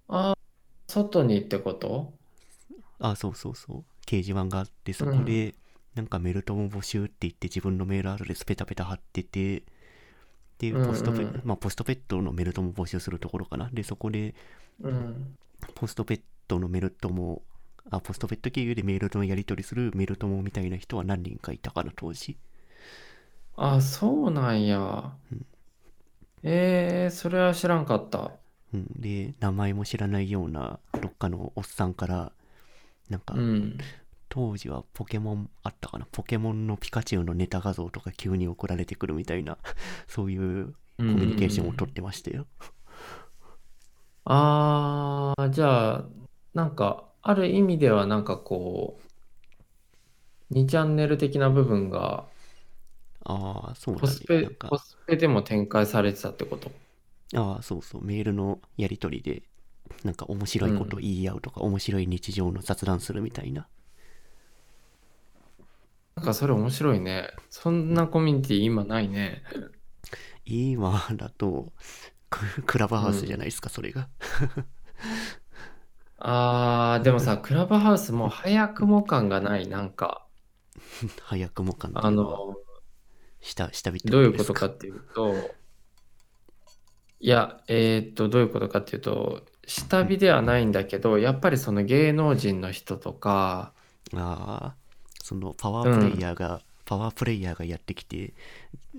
[0.09, 0.39] ああ、
[0.87, 2.13] 外にってこと？
[3.01, 3.85] あそうそうそう。
[4.07, 5.55] 掲示板があってそこで、
[5.97, 9.65] なんかメルトモ募集って言って自分のメールアドレスペタペタ貼ってて
[10.59, 14.35] でうんうんポストペ、まあポストペットのメルトモ募集するところかなでそこで
[14.81, 15.37] うん。
[15.75, 17.43] ポストペットのメルトモ
[17.91, 22.37] あポストペット経由でメールのやり取りするメルトモみたいな人は何人かいたかな当時
[23.57, 25.13] ああ、そうなんや。
[26.43, 28.33] えー、それは知らんかった。
[28.75, 32.33] うん、で名前も知らないようなどっかのおっさんから
[33.09, 33.79] なんか、うん。
[34.37, 36.07] 当時はポケモンあったかな？
[36.13, 39.57] ポケモンのピカチュウのネタ画像とか急に送られてくるみたいな。
[40.09, 42.47] そういうコミュニケーションを取ってましたよ、
[44.25, 46.05] ああ、じゃあ、
[46.55, 48.99] なんか、ある意味ではなんかこ
[50.51, 52.27] う、2チャンネル的な部分が、
[53.25, 56.71] ああそうだポスペ、ねなんかポスペでも展開されてたってこと？
[57.35, 58.05] ああそうそう。
[58.05, 59.43] メールのやり取りで
[60.05, 63.69] なんか面白いこと言い合うとか、面白い日常の雑談するみたいな
[66.17, 67.29] なんかそれ面白いね。
[67.51, 69.43] そんなコミュニティ今ないね。
[70.47, 71.73] 今だと
[72.31, 74.09] ククラブハウスじゃないですか、それが
[76.19, 79.69] あー、でもさ、クラブハウスもう早くも感がない。
[79.69, 80.27] なんか、
[81.21, 82.57] 早くもかなあの、
[83.41, 85.35] 下下火どういうことかっていうと、
[87.21, 93.75] いや、えーっと、どういうことかっていうと、下火ではないんだけど、やっぱりその芸能人の人とか、
[94.15, 94.86] ああ
[95.27, 98.33] そのパワープレイヤーが、パワープレイヤーがやってきて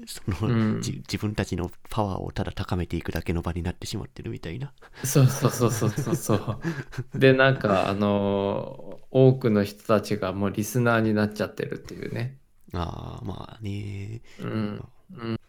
[0.06, 4.74] その、うんじ自分たちのパワーをただ高めていくだけの場になってしまってるみたいな
[5.06, 6.60] そうそうそうそうそうそう。
[7.18, 12.38] で、なんか、あのー多くの人たちがもうリスナーになっちゃってるっていうね。
[12.74, 14.86] ああまあねうん。
[15.13, 15.40] うん、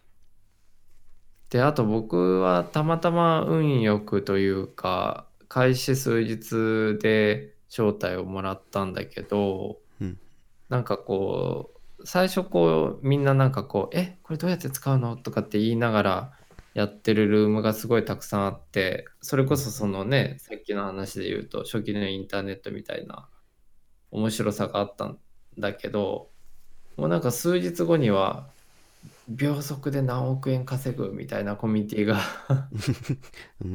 [1.51, 9.88] で、あと僕はたまたま運よくというか、開始数日で招待をもらったんだけど、うん
[10.68, 15.16] なんかこう、最初こう、みんななんかこう、え、これどうやって使うの？
[15.16, 16.33] とかって言いながら
[16.74, 23.28] やってるルームがすごいたくさんあって、それこそそのね、さっきの話で言うと、初期のインターネットみたいな
[24.11, 25.18] 面白さがあったん
[25.59, 26.31] だけど、
[26.96, 28.46] もうなんか数日後には、
[29.28, 32.20] 秒速で何億円稼ぐみたいなコミュニティが
[33.64, 33.66] う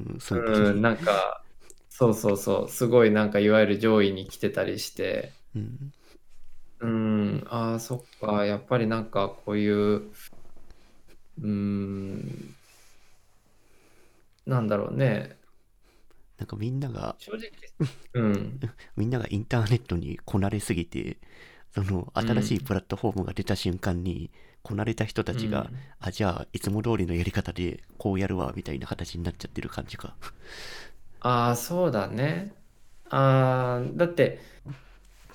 [0.74, 1.44] んなんか、
[1.90, 5.94] そうそうそう、すごいなんかいわゆる上位に来てたりして、うん
[6.84, 10.04] うん、ああ、そっか、やっぱりなんかこういう、
[11.42, 12.56] うん、
[14.46, 15.38] なんだろうね、
[16.38, 17.50] なんかみんなが正直、
[18.14, 18.60] うん、
[18.98, 21.18] みんながインターネットにこなれすぎて
[21.74, 24.30] その新しいプラットフォームが出た瞬間に、
[24.62, 25.78] こなれた人たちが、うん。
[26.00, 30.16] あじゃあいつも通りのやり方でこうやるわみたいな形になっちゃってる感じか。
[31.22, 32.54] ああ、そうだね。
[33.10, 34.40] ああ、だって、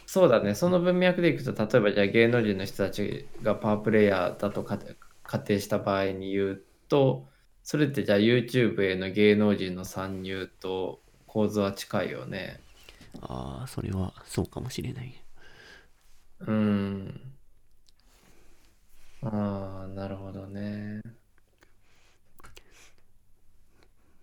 [0.09, 4.81] そうだね、その文脈でいくと、例えばじゃあ芸能人の人たちがパワープレイヤーだと仮
[5.23, 7.29] 仮定した場合に言うと、
[7.63, 12.59] それってじゃあ YouTube への芸能人の参入と構図は近いよね。
[13.21, 15.23] ああそれはそうかもしれない
[16.41, 17.21] うん。
[19.21, 21.03] ああ、なるほどね。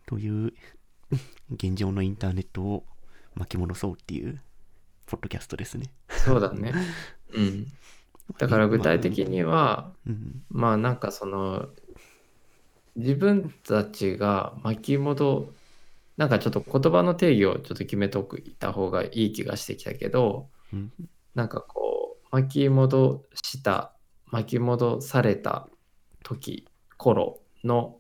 [0.08, 0.52] という
[1.54, 2.88] 現状のインターネットを
[3.36, 4.42] 巻き戻そうっていう
[5.06, 5.92] ポッドキャストですね。
[6.10, 6.74] そうだね。
[7.34, 7.68] うん。
[8.38, 10.44] だから具体的には、うん。
[10.50, 11.70] まあなんかその、
[12.96, 15.54] 自分たちが巻き戻、
[16.18, 20.92] なんかちょっと言葉の定義をちょっと決めとくいた方がいい気がしてきたけど、うん。
[21.36, 23.94] なんかこう、巻き戻した、
[24.28, 25.68] 巻き戻された
[26.24, 27.98] 時、頃の、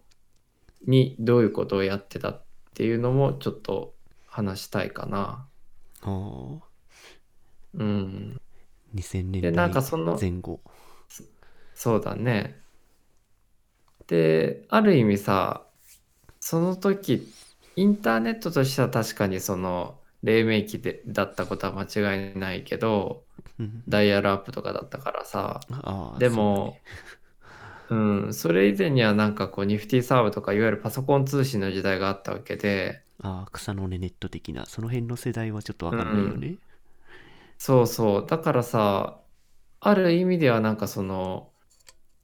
[0.88, 3.96] にどういうことをやってたっていうのもちょっと
[4.28, 5.48] 話したいかな。
[6.02, 6.75] ああ、
[7.78, 8.42] うん。
[8.96, 10.62] 2000年で、なんか代その、前後。
[11.74, 12.62] そうだね。
[14.08, 15.66] で、ある意味さ、
[16.40, 17.28] その時、
[17.76, 23.24] インターネットとしては確かにその、黎明期でだったことは間違いないけど、
[23.60, 23.84] うん。
[23.88, 25.60] ダイヤルアップとかだったからさ、
[26.20, 26.78] でも、
[27.90, 27.96] う
[28.30, 36.56] ん、それ以前にはなんかこう、ニフティサーブとか、いわゆるパソコン通信の時代があったわけで、ああ、草の根ネット的な、その辺の世代はちょっとわかんないよね。
[37.58, 38.26] そうそう。
[38.28, 39.22] だからさ、
[39.80, 41.52] ある意味ではなんかその、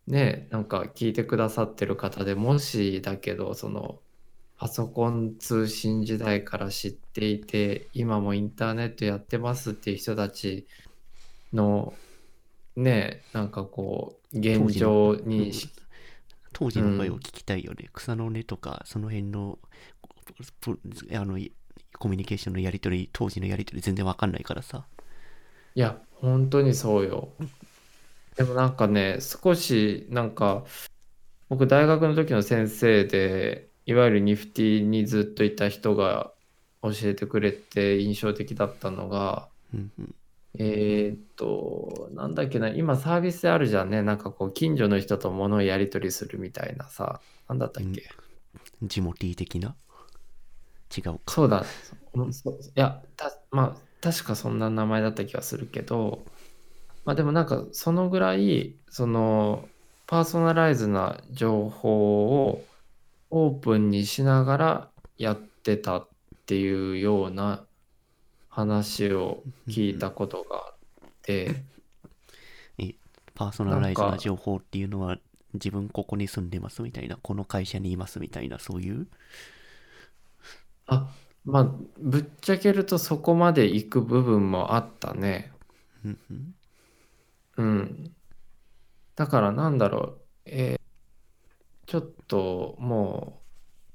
[0.07, 3.99] ね、なんか聞いてくださってる方でもしだけど、その、
[4.57, 10.67] パソコン通信時代から知っていて、今もインターネットやってますっていう人たち
[11.53, 11.93] の、
[12.75, 15.71] ね、なんかこう、現状認識、
[16.53, 17.89] 当時の声を聞きたいよね。
[17.93, 19.57] 草の根とか、その辺の、
[20.59, 20.79] プ
[21.13, 21.53] あの、い
[21.97, 24.85] コミュニケーションのやり取り、当時のやり取り全然わかんないからさ。
[25.75, 27.29] いや、本当にそうよ。
[28.35, 30.65] でもなんかね、少しなんか、
[31.49, 36.31] 僕大学の時の先生で、いわゆるニフティにずっといた人が
[36.81, 40.15] 教えてくれて印象的だったのが、うんうん。
[40.59, 44.01] えーっと、なんだっけな、今サービスであるじゃんね。
[44.01, 48.09] なんかこう、近所の人と物をやり取りするみたいなさ、なんだったっけ？
[48.81, 49.75] ジモティー的な？
[50.95, 51.19] 違うか。
[51.33, 51.65] そうだ。
[51.65, 51.65] い
[52.75, 56.25] や、た、まあ、確かそんな名前だった気がするけど、
[57.05, 59.67] まあでもなんかそのぐらい、その、
[60.07, 62.67] パーソナライズな情報を
[63.29, 66.09] オープンにしながらやってたっ
[66.45, 67.65] ていうような
[68.49, 70.73] 話を聞いたことがあ
[71.05, 71.63] って、
[73.33, 75.17] パーソナライズな情報っていうのは、
[75.53, 79.07] 自分ここに住んでますみたいな、この会社にいますみたいな、そういう？
[80.87, 81.09] あ、
[81.43, 85.51] まあ、ぶっちゃけるとそこまで行く部分もあったね。
[87.57, 88.11] うん。
[89.15, 90.81] だからなんだろう、えー
[91.91, 93.41] ちょっとも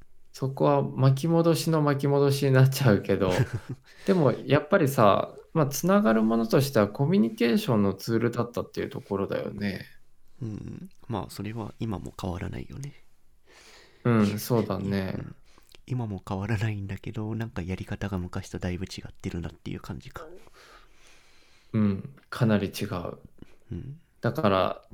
[0.02, 3.32] う、そこは巻き戻しの巻き戻しになっちゃうけど、
[4.04, 9.86] でもやっぱりさ、まあ、つながるものとしてはコミュニケーションのツールだったっていうところだよね。
[10.42, 13.02] うん、まあそれは今も変わらないよね。
[14.04, 15.20] うん、そうだねう。
[15.22, 15.36] ん
[15.86, 20.28] 今も変わらないんだけどなんかやり方が昔とだいぶ違ってるなっていう感じか。
[21.72, 23.18] うん、かなり違う。
[23.70, 24.88] うん、だから、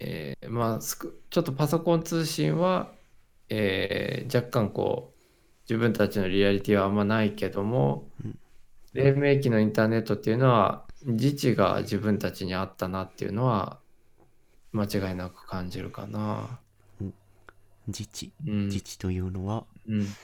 [0.00, 2.94] えーまあちょっとパソコン通信は、
[3.50, 5.20] えー若干こう、
[5.68, 8.38] 自分たちのリアリティはあんまないけども、うん
[8.94, 13.80] 黎明期のインターネットっていうのは、自治が自分たちにあったなっていうのは、
[14.72, 16.60] 間違いなく感じるかな。
[17.88, 18.68] 自治うん。
[18.68, 20.16] 自治というのはうん。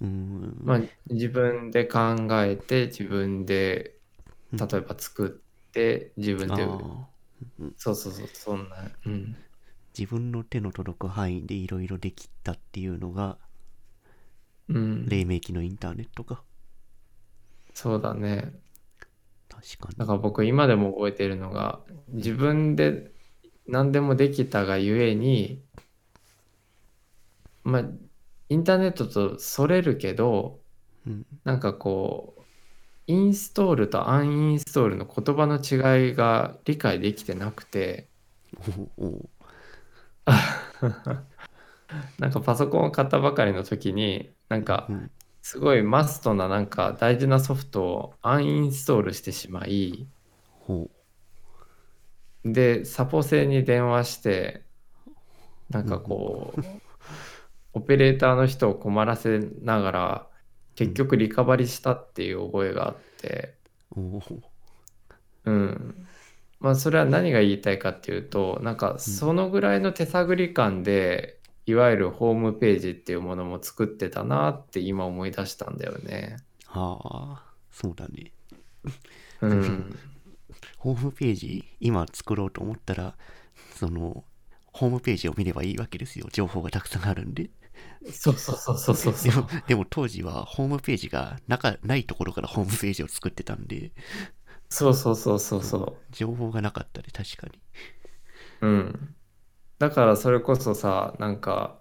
[0.00, 0.56] うーん。
[0.64, 1.98] まあ、自分で考
[2.42, 4.00] えて、自分で、
[4.52, 4.58] うん。
[4.58, 7.72] 例えば作って、自分で、あー。
[7.76, 9.36] そうそうそう、そんな、うん。
[9.98, 13.38] 自分の手の届く範囲でいろいろできたっていうのが
[14.68, 16.42] うん、黎明期のインターネットか。
[17.74, 18.52] そうだね。
[19.48, 19.96] 確かに。
[19.98, 23.12] だから僕今でも覚えているのが自分で
[23.66, 25.64] 何でもできたがゆえに
[27.64, 27.84] まあ
[28.48, 30.60] インターネットとそれるけど
[31.06, 31.26] うん。
[31.44, 32.42] なんかこう
[33.06, 38.08] インストールとアンインストールの言葉の違いが理解できてなくて。
[42.18, 45.10] なんかパソコンを買ったばかりの時になんかうん。
[45.42, 50.06] すごいマストななんか大事なソフトをアンインストールしてしまい
[50.60, 50.88] ほ
[52.44, 54.62] で、サポ製に電話して、
[55.70, 56.60] なんかこう、
[57.74, 60.26] オペレーターの人を困らせながら、
[60.76, 63.54] 結局リカバリしたっていう覚えがあって、
[63.96, 64.22] うおお
[65.44, 66.06] うん。
[66.60, 76.36] まあ、それは何が言いたいかっていうと、なんかそのぐらいの手探り感で、いわゆるホームページっていうものも作ってたなって今思い出したんだよね。
[76.66, 78.32] はあそうだね
[79.40, 79.96] うん。
[80.78, 83.16] ホームページ今作ろうと思ったら
[83.74, 84.24] その、
[84.74, 86.28] ホームページを見ればいいわけですよ。
[86.32, 87.50] 情報がたくさんあるんで。
[88.12, 93.92] そうそうそうそうそうそうでも、でも当時はホームページがなかないところからホームページを作ってたんで、
[94.68, 97.60] そうそうそうそうそう情報がなかったで、確かに。
[98.60, 99.16] うん。
[99.78, 101.80] だからそれこそさ、なんか、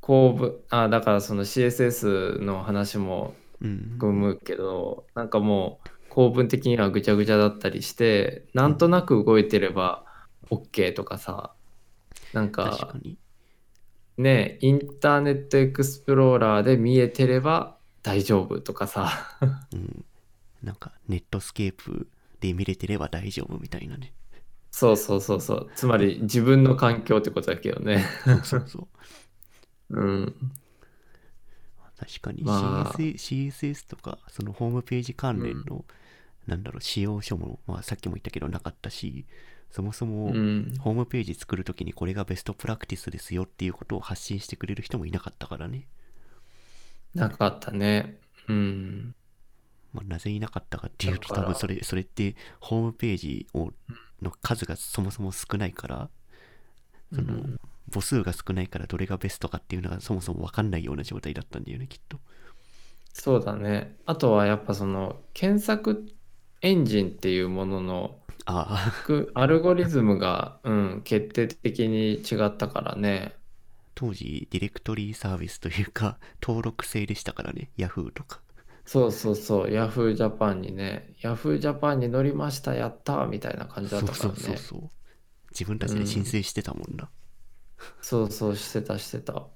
[0.00, 4.00] 構文、あ、だからその CSS の話もうん。
[4.00, 10.06] 含むけど、なんかもう構文的にはぐちゃぐちゃだったりして、なんとなく動いてれば
[10.50, 11.55] OK とかさ、
[12.32, 13.18] なんか確かに。
[14.18, 19.10] ね、インターネットエクスプローラーで見えてれば大丈夫とかさ、
[19.72, 20.04] うん。
[20.62, 22.08] なんか、ネットスケープ
[22.40, 24.12] で見れてれば大丈夫みたいなね。
[24.70, 28.04] そうそうそうそう、つまり自分の環境ってことだけどね。
[28.24, 28.88] そうそうそ
[29.90, 30.00] う。
[30.00, 30.34] うん。
[31.98, 35.84] 確かにまあ CSS, とか、そのホームページ関連の、
[36.46, 39.26] なんだろう、仕様書も、まあさっきも言ったけどなかったし、
[39.70, 40.74] そもそもうん。
[40.78, 45.86] ホームページ作るときにこれがベストプラクティスですよっていうことを発信してくれる人もいなかったからね。
[47.14, 48.18] なかったね。
[48.48, 49.14] うん。
[49.92, 53.70] まあ、なぜいなかったかっていうと多分それそれってホームページを
[54.20, 56.10] の数がそもそも少ないから
[57.14, 57.60] その、うん
[57.92, 62.18] 母数が少ないからどれがベストかっていうのがそもそも分かんないような状態だったんだよねきっと
[63.12, 63.96] そうだね。
[64.04, 66.06] あとはやっぱその検索
[66.60, 73.34] エンジンっていうもののああくアルゴリズムが、うん、決定的に違ったからね。
[73.94, 78.40] 当時ディレクトリーサービスというか登録制でしたからね Yahoo とか
[78.86, 84.54] そうそうそう、Yahoo Japan にね、Yahoo Japan に乗りました、やったーみたいな感じだそうそったからね。
[84.54, 84.90] うそうそう
[85.50, 87.10] 自分たちで申請してたもんな、
[88.00, 89.48] そうそう、してた、してた。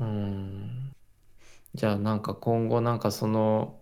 [0.00, 0.94] うん。
[1.74, 3.81] じゃあなんか今後なんかその、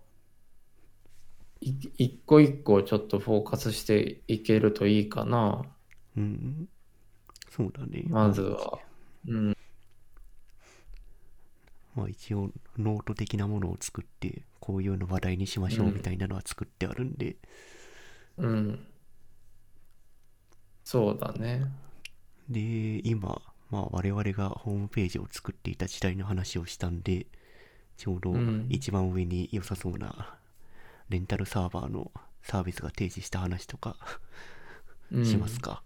[1.61, 5.63] 一個一個ちょっとフォーカスしていけるといいかな。
[6.17, 6.67] うん
[7.49, 8.79] そうだねまずは。
[9.27, 9.57] うん。
[11.95, 17.37] まあ一応ノート的なものを作ってこういうの話題にしましょうみたいなのは作ってあるんで、
[18.37, 18.87] うん。
[20.83, 21.65] そうだね。
[22.49, 27.27] で、今、まあ我々がホームページを作っていた時代の話をしたんで、
[27.97, 30.39] ちょうどうん一番上に良さそうな
[31.11, 33.97] レンタルサーバーのサービスが提示した話とか
[35.11, 35.83] うんしますか？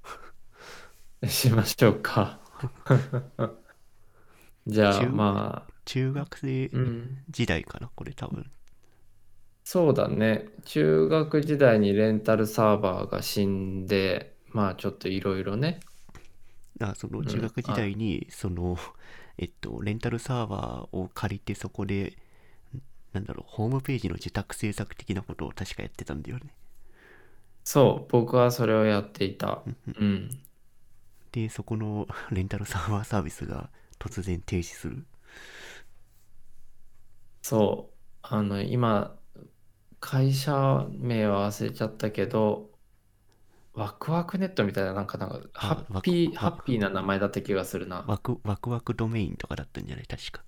[1.27, 2.39] しましょうか。
[4.67, 7.23] じゃあ中まあ、中学生うん。
[7.29, 8.51] 時代かな、これ多分。
[9.65, 10.47] そうだね。
[10.63, 15.79] 中学時代にレンタルサーバーが死んで、まあちょっといろいろね。
[16.79, 18.77] あそのん中学時代に、その、
[19.37, 22.17] えっと、レンタルサーバーを借りてそこで、
[23.15, 26.53] なんだろう、ホームページの受託制作的なことを確かやってたんだよね。
[27.65, 29.63] そう、僕はそれをやっていた。
[29.97, 30.29] うん。
[31.31, 35.05] で、そこの レンタルサーバーサービスが突然停止する。
[37.41, 37.95] そう。
[38.21, 39.17] あの、今、
[39.99, 42.71] 会社名は忘れちゃったけど、
[43.73, 48.05] ワクワクネットみたいな、なんか、なんか、ハッピー、ハッピーな名前だった気がするな。
[48.07, 50.07] ワクワクワクドメインとかだったんじゃない？
[50.07, 50.43] 確か。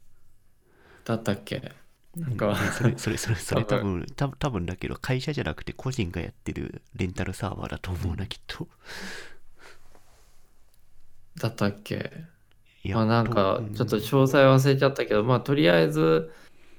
[1.05, 1.71] だったっけ？
[2.17, 8.67] なんでか、それ、それ、それ、それ多多分、多分多分だけど、会社じゃなくて個人がやってるレンタルサーバーだと思うな、きっと。
[11.39, 12.11] だったっけ？
[12.83, 16.31] いまあなんかうんちょっと詳細忘れちゃったけど、まあとりあえず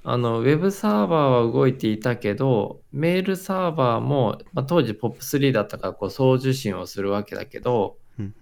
[0.05, 8.35] あのウェブサーバーは動いていたけどメールサーバーも、まあ、当時 POP3 だったからこう送受信をするわけだけどうん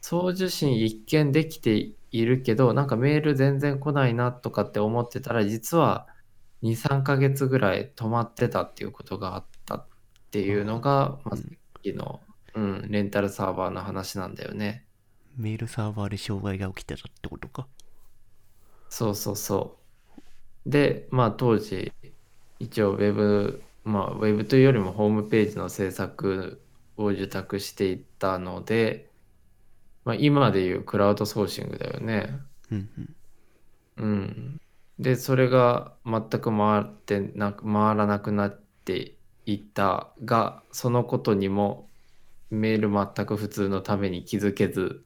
[0.00, 6.06] 送受信一見できているけどなんかメール全然来ないなとかって思ってたら実は
[6.64, 9.86] 23ヶ月ぐらい止まってたっていうことがあったっ
[10.30, 12.20] ていうのが、まあ、さっきの、
[12.54, 14.86] うん、レンタルサーバーの話なんだよね。
[15.36, 17.66] メールサーバーで障害が起きてたってことか？
[18.88, 19.76] そうそうそ
[20.66, 20.70] う。
[20.70, 21.92] で、まあ当時、
[22.58, 26.62] 一応ウェブ、まあウェブというよりもホームページの制作
[26.96, 29.10] を受託していったので、
[30.04, 32.38] まあ今でいうクラウドソーシングだよね。
[32.70, 33.16] うんうん。
[33.96, 34.60] うん。
[34.98, 39.16] で、それが全く回ってなく、回らなくなって
[39.46, 41.88] いったが、そのことにも
[42.50, 45.04] メール全く普通のために気づけず、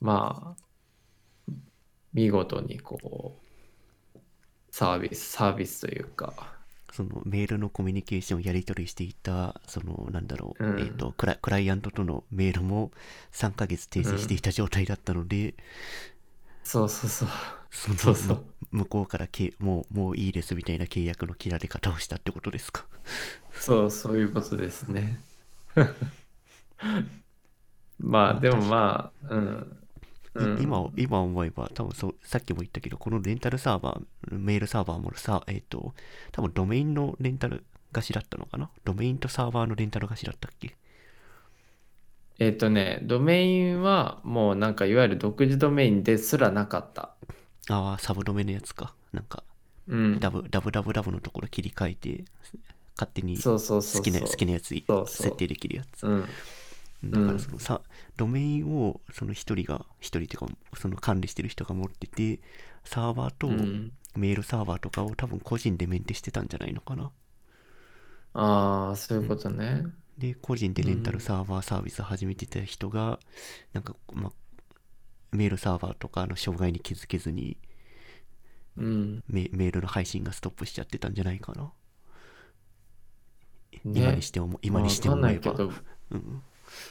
[0.00, 1.52] まあ、
[2.12, 3.38] 見事にこ
[4.14, 4.18] う、
[4.70, 6.56] サービス、サービスというか、
[6.92, 10.80] そのメールのコミュニケーションをやり取りしていた、そのなんだろう、うん。
[10.80, 12.90] えっ、とクラ、クライアントとのメールも
[13.32, 15.54] 3ヶ月停止していた状態だったので、
[16.68, 17.28] そうそうそう。
[17.70, 22.86] そのそうそうむ向こうからけもうもういいですみたいな契約の切られ方をしたってことですか？
[23.52, 25.20] そう、そういうことですね。
[27.98, 29.76] まあ、まあでもまあ、うん。
[30.60, 35.94] 今今思えば多分そうさっきも言ったけどこのレンタルサーバーメールサーバーもさえっ、と
[36.32, 38.68] 多分ドメインのレンタル貸しだったのかな？
[38.84, 40.76] ドメインとサーバーのレンタル貸しだったっけ？
[42.38, 47.14] えっ、とね、ドメインはもうなんかいわゆる独自ドメインですらなかった。
[47.68, 49.42] ああサブドメのやつかなんか
[49.88, 50.20] うん。
[50.20, 52.24] ダブダブダブダブのところ切り替えて
[52.96, 54.02] 勝手にそうそうそうそう。
[54.02, 56.24] 好きな好きなやつ設定できるやつうん。
[57.04, 57.82] だからそのさ、
[58.16, 60.46] ドメインをその一人が一人っていうか
[60.78, 62.40] その管理してる人が持ってて
[62.84, 67.10] サーバーとうんメールサーバーとかを多分個人でメンテしてたんじゃないのかな
[68.32, 69.84] ああ、そういうことね。
[70.18, 73.20] で個人でレンタルサーバーサービス始めてた人が、
[73.72, 74.32] なんか、ま、
[75.32, 77.58] メールサーバーとかの障害に気づけずに
[78.76, 79.24] うん。
[79.28, 81.72] メメールの配信がストップしちゃってたんじゃないかな、
[83.84, 84.00] ね。
[84.02, 86.42] 今にしても今にしてまあ思えば、わかんないけど、うん、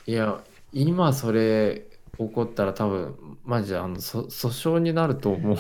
[0.08, 5.58] いや、今それ起こったら多分、マジであの、そ訴訟になると思う。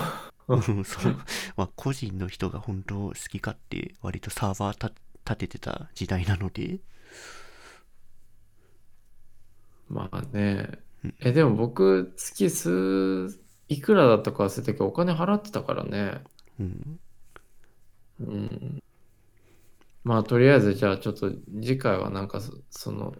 [0.47, 1.13] うんそう。
[1.57, 4.91] まあ個人の人が本当好き勝手割とサーバーた
[5.25, 6.79] 立ててた時代なので
[9.89, 10.79] まあね。
[11.19, 16.23] え、でも僕、月数、いくらだったか忘れたけど、お金払ってたからね。
[16.59, 16.99] うん
[18.19, 18.83] うん。
[20.03, 21.31] まあ、とりあえず、じゃあ、ちょっと
[21.61, 23.13] 次回はなんかそ、その、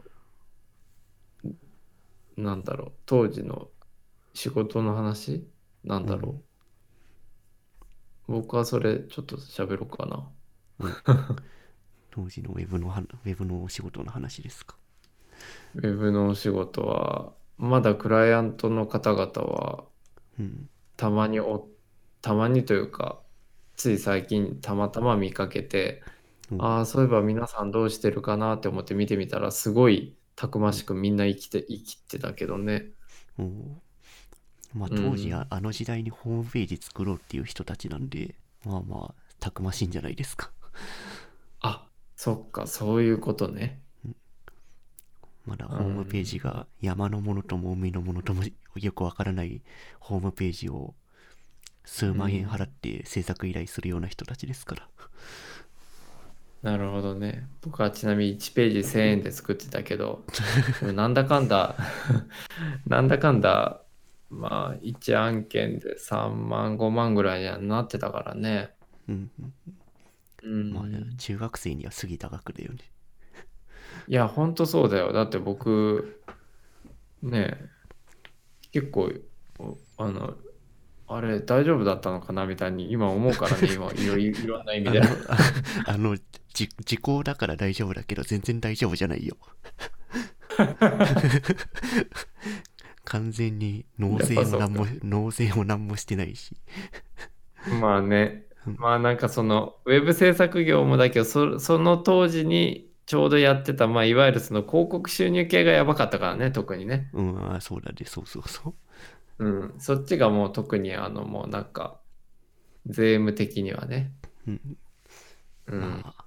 [2.38, 3.70] なんだろう、当時の
[4.34, 5.48] 仕事の話？
[5.84, 6.42] なんだろ
[8.28, 8.32] う。
[8.34, 10.32] 僕はそれ、ちょっと喋ろうかな。
[12.12, 14.78] 当時のウェブのはウェブのお仕事の話ですか？
[15.76, 19.86] ウェブのお仕事は、まだクライアントの方々は、
[20.40, 20.70] うん。
[20.98, 21.70] たまにお、
[22.22, 23.22] たまにというか、
[23.76, 26.04] つい最近たまたま見かけて、
[26.52, 26.62] うん。
[26.64, 32.92] ああ、そういえば皆さんどうしてるかなって思って見てみたら、すごいたくましくみんな生きて、生きてたけどね。
[33.38, 33.48] おー
[34.74, 34.96] まあうん。
[34.96, 38.36] 当時はあの時代にホームページ作ろうっていう人たちなんで、
[38.66, 40.52] まあまあたくましいんじゃないですか。
[41.60, 43.85] あ、そっか、そういうことね。
[45.46, 48.44] まだホームページが山のものとも海のものとも
[48.76, 49.62] よくわからない
[50.00, 50.96] ホームページを
[51.84, 54.88] 数万円払って制作依頼するような人たちですから。
[56.64, 57.48] なるほどね。
[57.62, 60.26] 僕はちなみに1ページ1000円で作ってたけど、
[60.82, 61.76] なんだかんだ、
[62.88, 63.84] なんだかんだ、
[64.32, 68.72] まあ、1案件で3万、5万ぐらいにはなってたからね。
[69.08, 69.54] うんうん。
[70.44, 70.74] うん。
[70.74, 72.80] まあ中学生には過ぎた額だよね。
[74.08, 75.12] いや、ほんとそうだよ。
[75.12, 76.22] だって僕、
[77.22, 77.70] ねえ、
[78.72, 79.12] 結構、
[79.60, 80.36] おあの、
[81.08, 85.02] あれ大丈夫だったのかなみたいに今思うからね、今いろいろんな意味で。
[85.86, 86.18] あの、
[86.54, 89.38] 時効だから大丈夫だけど全然大丈夫じゃないよ。
[93.04, 96.56] 完全に納税も何も納税も何もしてないし。
[97.82, 107.10] まあねうん、まあなんかそのウェブ制作業もだけどそ、その当時にちょうどやってた、まあいわゆるその広告収入系がやばかったからね、特にね。
[107.14, 108.76] うん、あそうだね、そうそうそ
[109.40, 109.46] う。
[109.46, 112.00] うん、そっちがもう特にあのもうなんか、
[112.88, 114.12] 税務的にはね。
[114.48, 114.78] うん、
[115.68, 115.80] うん。
[115.80, 116.26] まあ。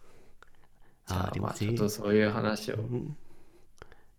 [1.07, 3.17] ああ、でじゃあまあちょっとそういう話をうん、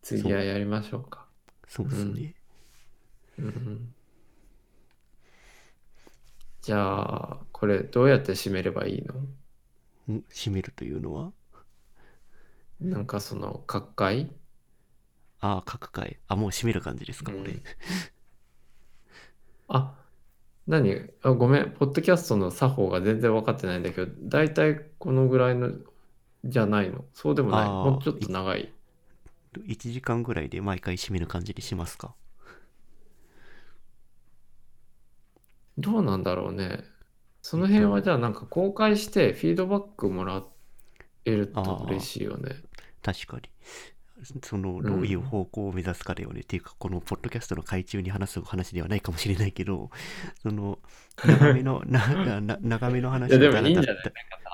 [0.02, 1.28] 次はやりましょうか。
[1.68, 2.36] そうですね。
[3.38, 3.94] うん
[6.62, 9.16] じゃあ、これどうやって締めればいいの？
[10.10, 11.32] うん、閉めるというのは？
[12.82, 14.32] なんかその、各界？
[15.42, 16.20] ああ、各回。
[16.28, 17.52] あ、もう閉める感じですか、これ。
[17.54, 17.64] うん
[19.68, 19.96] あ、
[20.68, 21.10] 何？
[21.22, 25.72] あ、ごめん、ポッドキャストの作法が全然分かってないんだけど、だいたいこのぐらいの
[26.46, 27.06] じゃないの？
[27.14, 27.70] そうでもない。
[27.70, 28.74] もうちょっと長い。
[29.68, 32.16] 1時間ぐらいで毎回閉める感じにしますか？
[35.78, 36.84] どうなんだろうね。
[37.42, 40.44] その辺はじゃあなんか公開してフィードバックもら
[41.26, 42.56] えると嬉しいよね。
[43.02, 43.44] 確かに。
[44.44, 46.42] その、んどういう方向を目指すかだよね。
[46.42, 49.90] っていうか、このポッドキャストの海中に話す話ではないかもしれないけど、
[50.42, 50.80] その、
[51.24, 53.98] 長めの、なな長めの話いやでもいいんじゃない？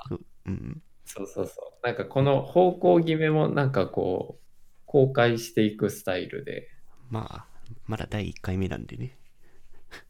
[0.08, 0.82] そううん。
[1.04, 1.86] そうそうそう。
[1.86, 4.44] なんかこの方向決めもなんかこう、
[4.86, 6.68] 公開していくスタイルで。
[7.10, 7.46] まあ、
[7.86, 9.16] まだ第1回目なんでね。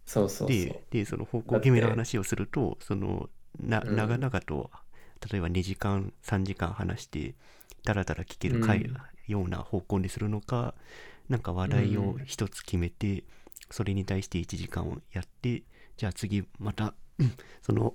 [0.07, 0.77] そうそうそう。
[0.77, 3.29] で、で、その方向決めの話をすると、その、
[3.59, 4.71] な、うん長々と、
[5.31, 7.35] 例えば2時間、3時間話して、
[7.87, 10.75] だらだら聞ける回、うんような方向にするのか、
[11.29, 13.25] なんか話題をうん一つ決めて、
[13.71, 15.65] それに対して1時間をやって、
[15.99, 17.33] じゃあ次また、う ん
[17.63, 17.95] その、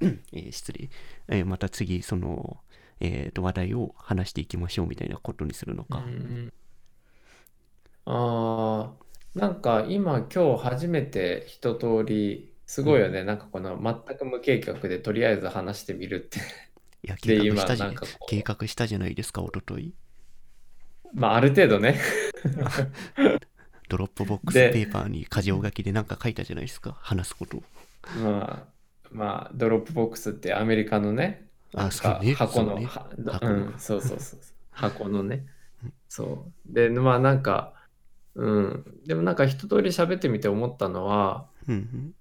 [0.00, 0.90] うんえー失礼、
[1.28, 2.58] えーまた次、その、
[3.00, 5.98] えーと話題を話していきましょうみたいなことにするのか。
[5.98, 6.52] うん
[8.06, 13.24] あー、なんか今今日初めて一通り、すごいよね。
[13.24, 16.40] なんかこの全く無計画でとりあえず話してみるって。
[17.04, 19.92] いや、で計画したじゃ今なんかこう計画したじゃないですか、おととい。
[21.12, 22.00] まあある程度ね。
[23.88, 27.62] ドロップボックスでペーパーに箇条書きでなんか書いたじゃないですか、話すことを。
[28.22, 34.40] まあ、まあ、ドロップボックスってアメリカのね、あそうね箱の、そうねは箱のうん、そうそうそう。
[34.70, 35.44] 箱のね。
[36.08, 36.72] そう。
[36.72, 37.74] で、まあなんか、
[38.34, 39.00] うん。
[39.06, 42.14] でもなんか一通り喋ってみて思ったのは、うんうん。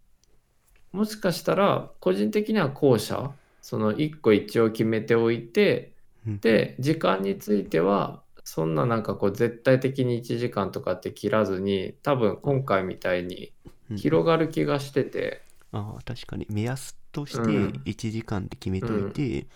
[0.91, 3.31] もしかしたら個人的には後者、
[3.63, 5.95] その一個一応決めておいて、
[6.25, 6.41] うん。
[6.41, 13.55] で、時間については、そんななんかこう絶対的に1時間とかって切らずに、多分今回みたいに
[13.89, 14.03] うん。
[14.03, 16.45] 広がる気がしてて、ああ、確かに。
[16.49, 17.85] 目安としてうん。
[17.85, 19.47] 1時間で決めといて、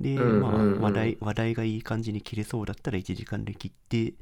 [0.00, 0.78] で、うんまあ、うんうん。
[0.78, 4.14] 話題、話題がいい感じに切れそうだったら1時間で切って、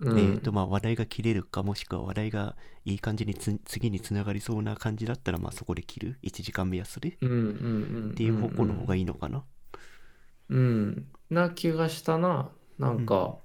[0.00, 6.18] うん、えーと、まあ、話題が切れるか、もしくは話題がいい感じにつ次につながりそうな感じだったら、まあ、そこで切る。
[6.22, 7.10] 1時間目安で。
[7.10, 7.40] っうんうんう
[8.12, 9.44] んていう方向の方がいいのかな。
[10.50, 12.50] うん、な気がしたな。
[12.78, 13.36] なんか、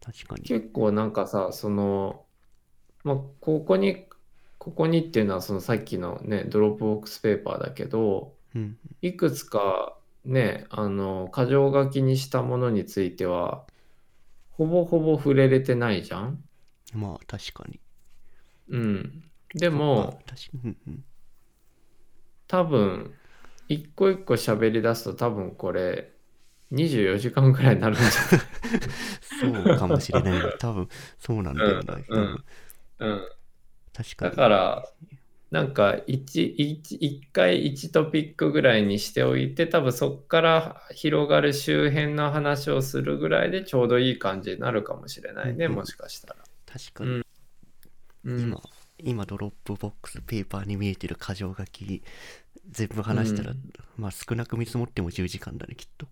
[0.00, 0.42] 確かに。
[0.42, 2.24] 結構なんかさ、その、
[3.04, 4.06] まあ、ここに、
[4.58, 8.78] ここにっていうのはそのさっきのね、ドロップボックスペーパーだけど、うん。
[9.02, 13.64] いくつかね、あの、箇条書きにしたものについては、
[14.60, 16.44] ほぼほぼ触れれてないじゃん？
[16.92, 17.80] まあ、確かに。
[18.68, 19.24] うん。
[19.54, 20.22] でまあも。
[22.46, 23.14] 多分、
[23.68, 26.12] 一個一個喋り出すと多分これ、
[26.72, 28.04] 24時間くらいになるんじ
[29.40, 30.58] そうかもしれない。
[30.58, 30.88] 多分、
[31.18, 31.94] そうなんだよな。
[32.06, 32.44] うん
[32.98, 33.28] うん
[33.94, 34.36] 確かに。
[34.36, 34.84] から、
[35.50, 46.36] なんか一一一回1トピックぐらいにしておいて、多分そこから広がる周辺の話をするぐらいでちょうどいい感じになるかもしれないね、うんうんもしかしたら。
[46.66, 47.10] 確かに。
[47.10, 47.22] うん
[48.24, 48.60] うん今、
[48.98, 52.02] 今ドロップボックスペーパーに見えてる箇条書き
[52.70, 53.58] 全部話したら、うん
[53.96, 56.06] まあ少なく見積もっても10時間だねきっと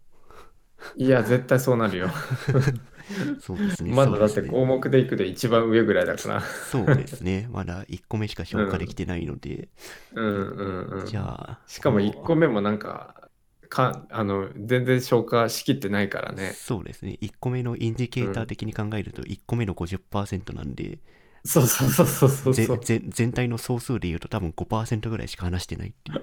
[0.97, 2.09] いや、絶対そうなるよ。
[3.41, 6.41] そうですねまだだって項目でいくで一番上ぐらいだから。
[6.41, 9.69] そうですね まだ1個目しか消化できてないので、
[10.15, 11.07] うんうんうん。
[11.07, 13.29] じゃあしかも1個目もなんか、
[13.69, 16.53] かあの全然消化しきってないからね。
[16.53, 20.99] そうですね1個目のインディケーター的に考えると1個目の50%なんで、
[21.45, 22.81] そうそうそうそうそうぜそう。
[22.81, 26.23] ぜ全体の総数で言うと多分5%ぐらいしか話してないっていう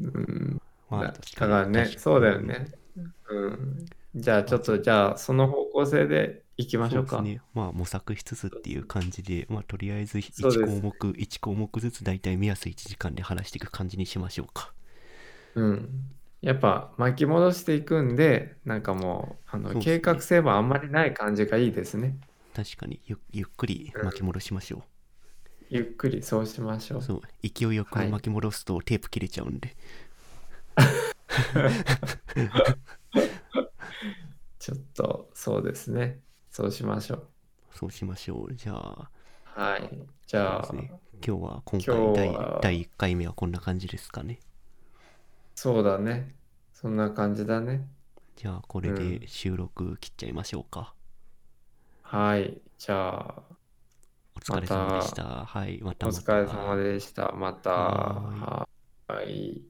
[0.00, 2.68] うんまあだからね確、そうだよね。
[3.30, 3.86] うん。
[4.14, 7.16] じゃあちょっと、じゃあその方向性でいきましょうか。
[7.16, 7.42] そうですね。
[7.54, 14.72] まあ模索しつつっていう感じで、まあとりあえず1そうです項目、1項目ずつ大体目安1時間で話していく感じにしましょうか。
[15.54, 15.88] うん。
[16.40, 22.16] やっぱ巻き戻していくんで、なんかもう、あの計画性はあんまりない感じがいいですね。
[22.54, 24.82] 確かにゆゆっくり巻き戻しましょ
[25.70, 26.98] ゆっくりそうしましょう。
[26.98, 27.02] う。
[27.02, 29.76] そう、勢いよくはい巻き戻すとテープ切れちゃうんで。
[34.68, 36.20] ちょっと、そうですね。
[36.50, 37.28] そうしましょう。
[37.70, 38.54] そうしましょう。
[38.54, 39.10] じゃあ、
[39.44, 39.98] はい。
[40.26, 40.92] じゃあね
[41.26, 44.40] 今日は今今回第第1回目はこんな感じですかね。
[45.54, 46.34] そうだね。
[46.74, 47.88] そんな感じだね。
[48.36, 50.94] じゃあこれで収録切っちゃいましょうか。
[52.02, 52.60] はい。
[52.76, 53.42] じゃあ、
[54.36, 55.46] お疲れ様でした。
[55.46, 56.20] はい、またおまた。
[56.20, 57.32] 疲れ様でした。
[57.32, 57.70] また。
[57.70, 58.68] は
[59.08, 59.67] はい。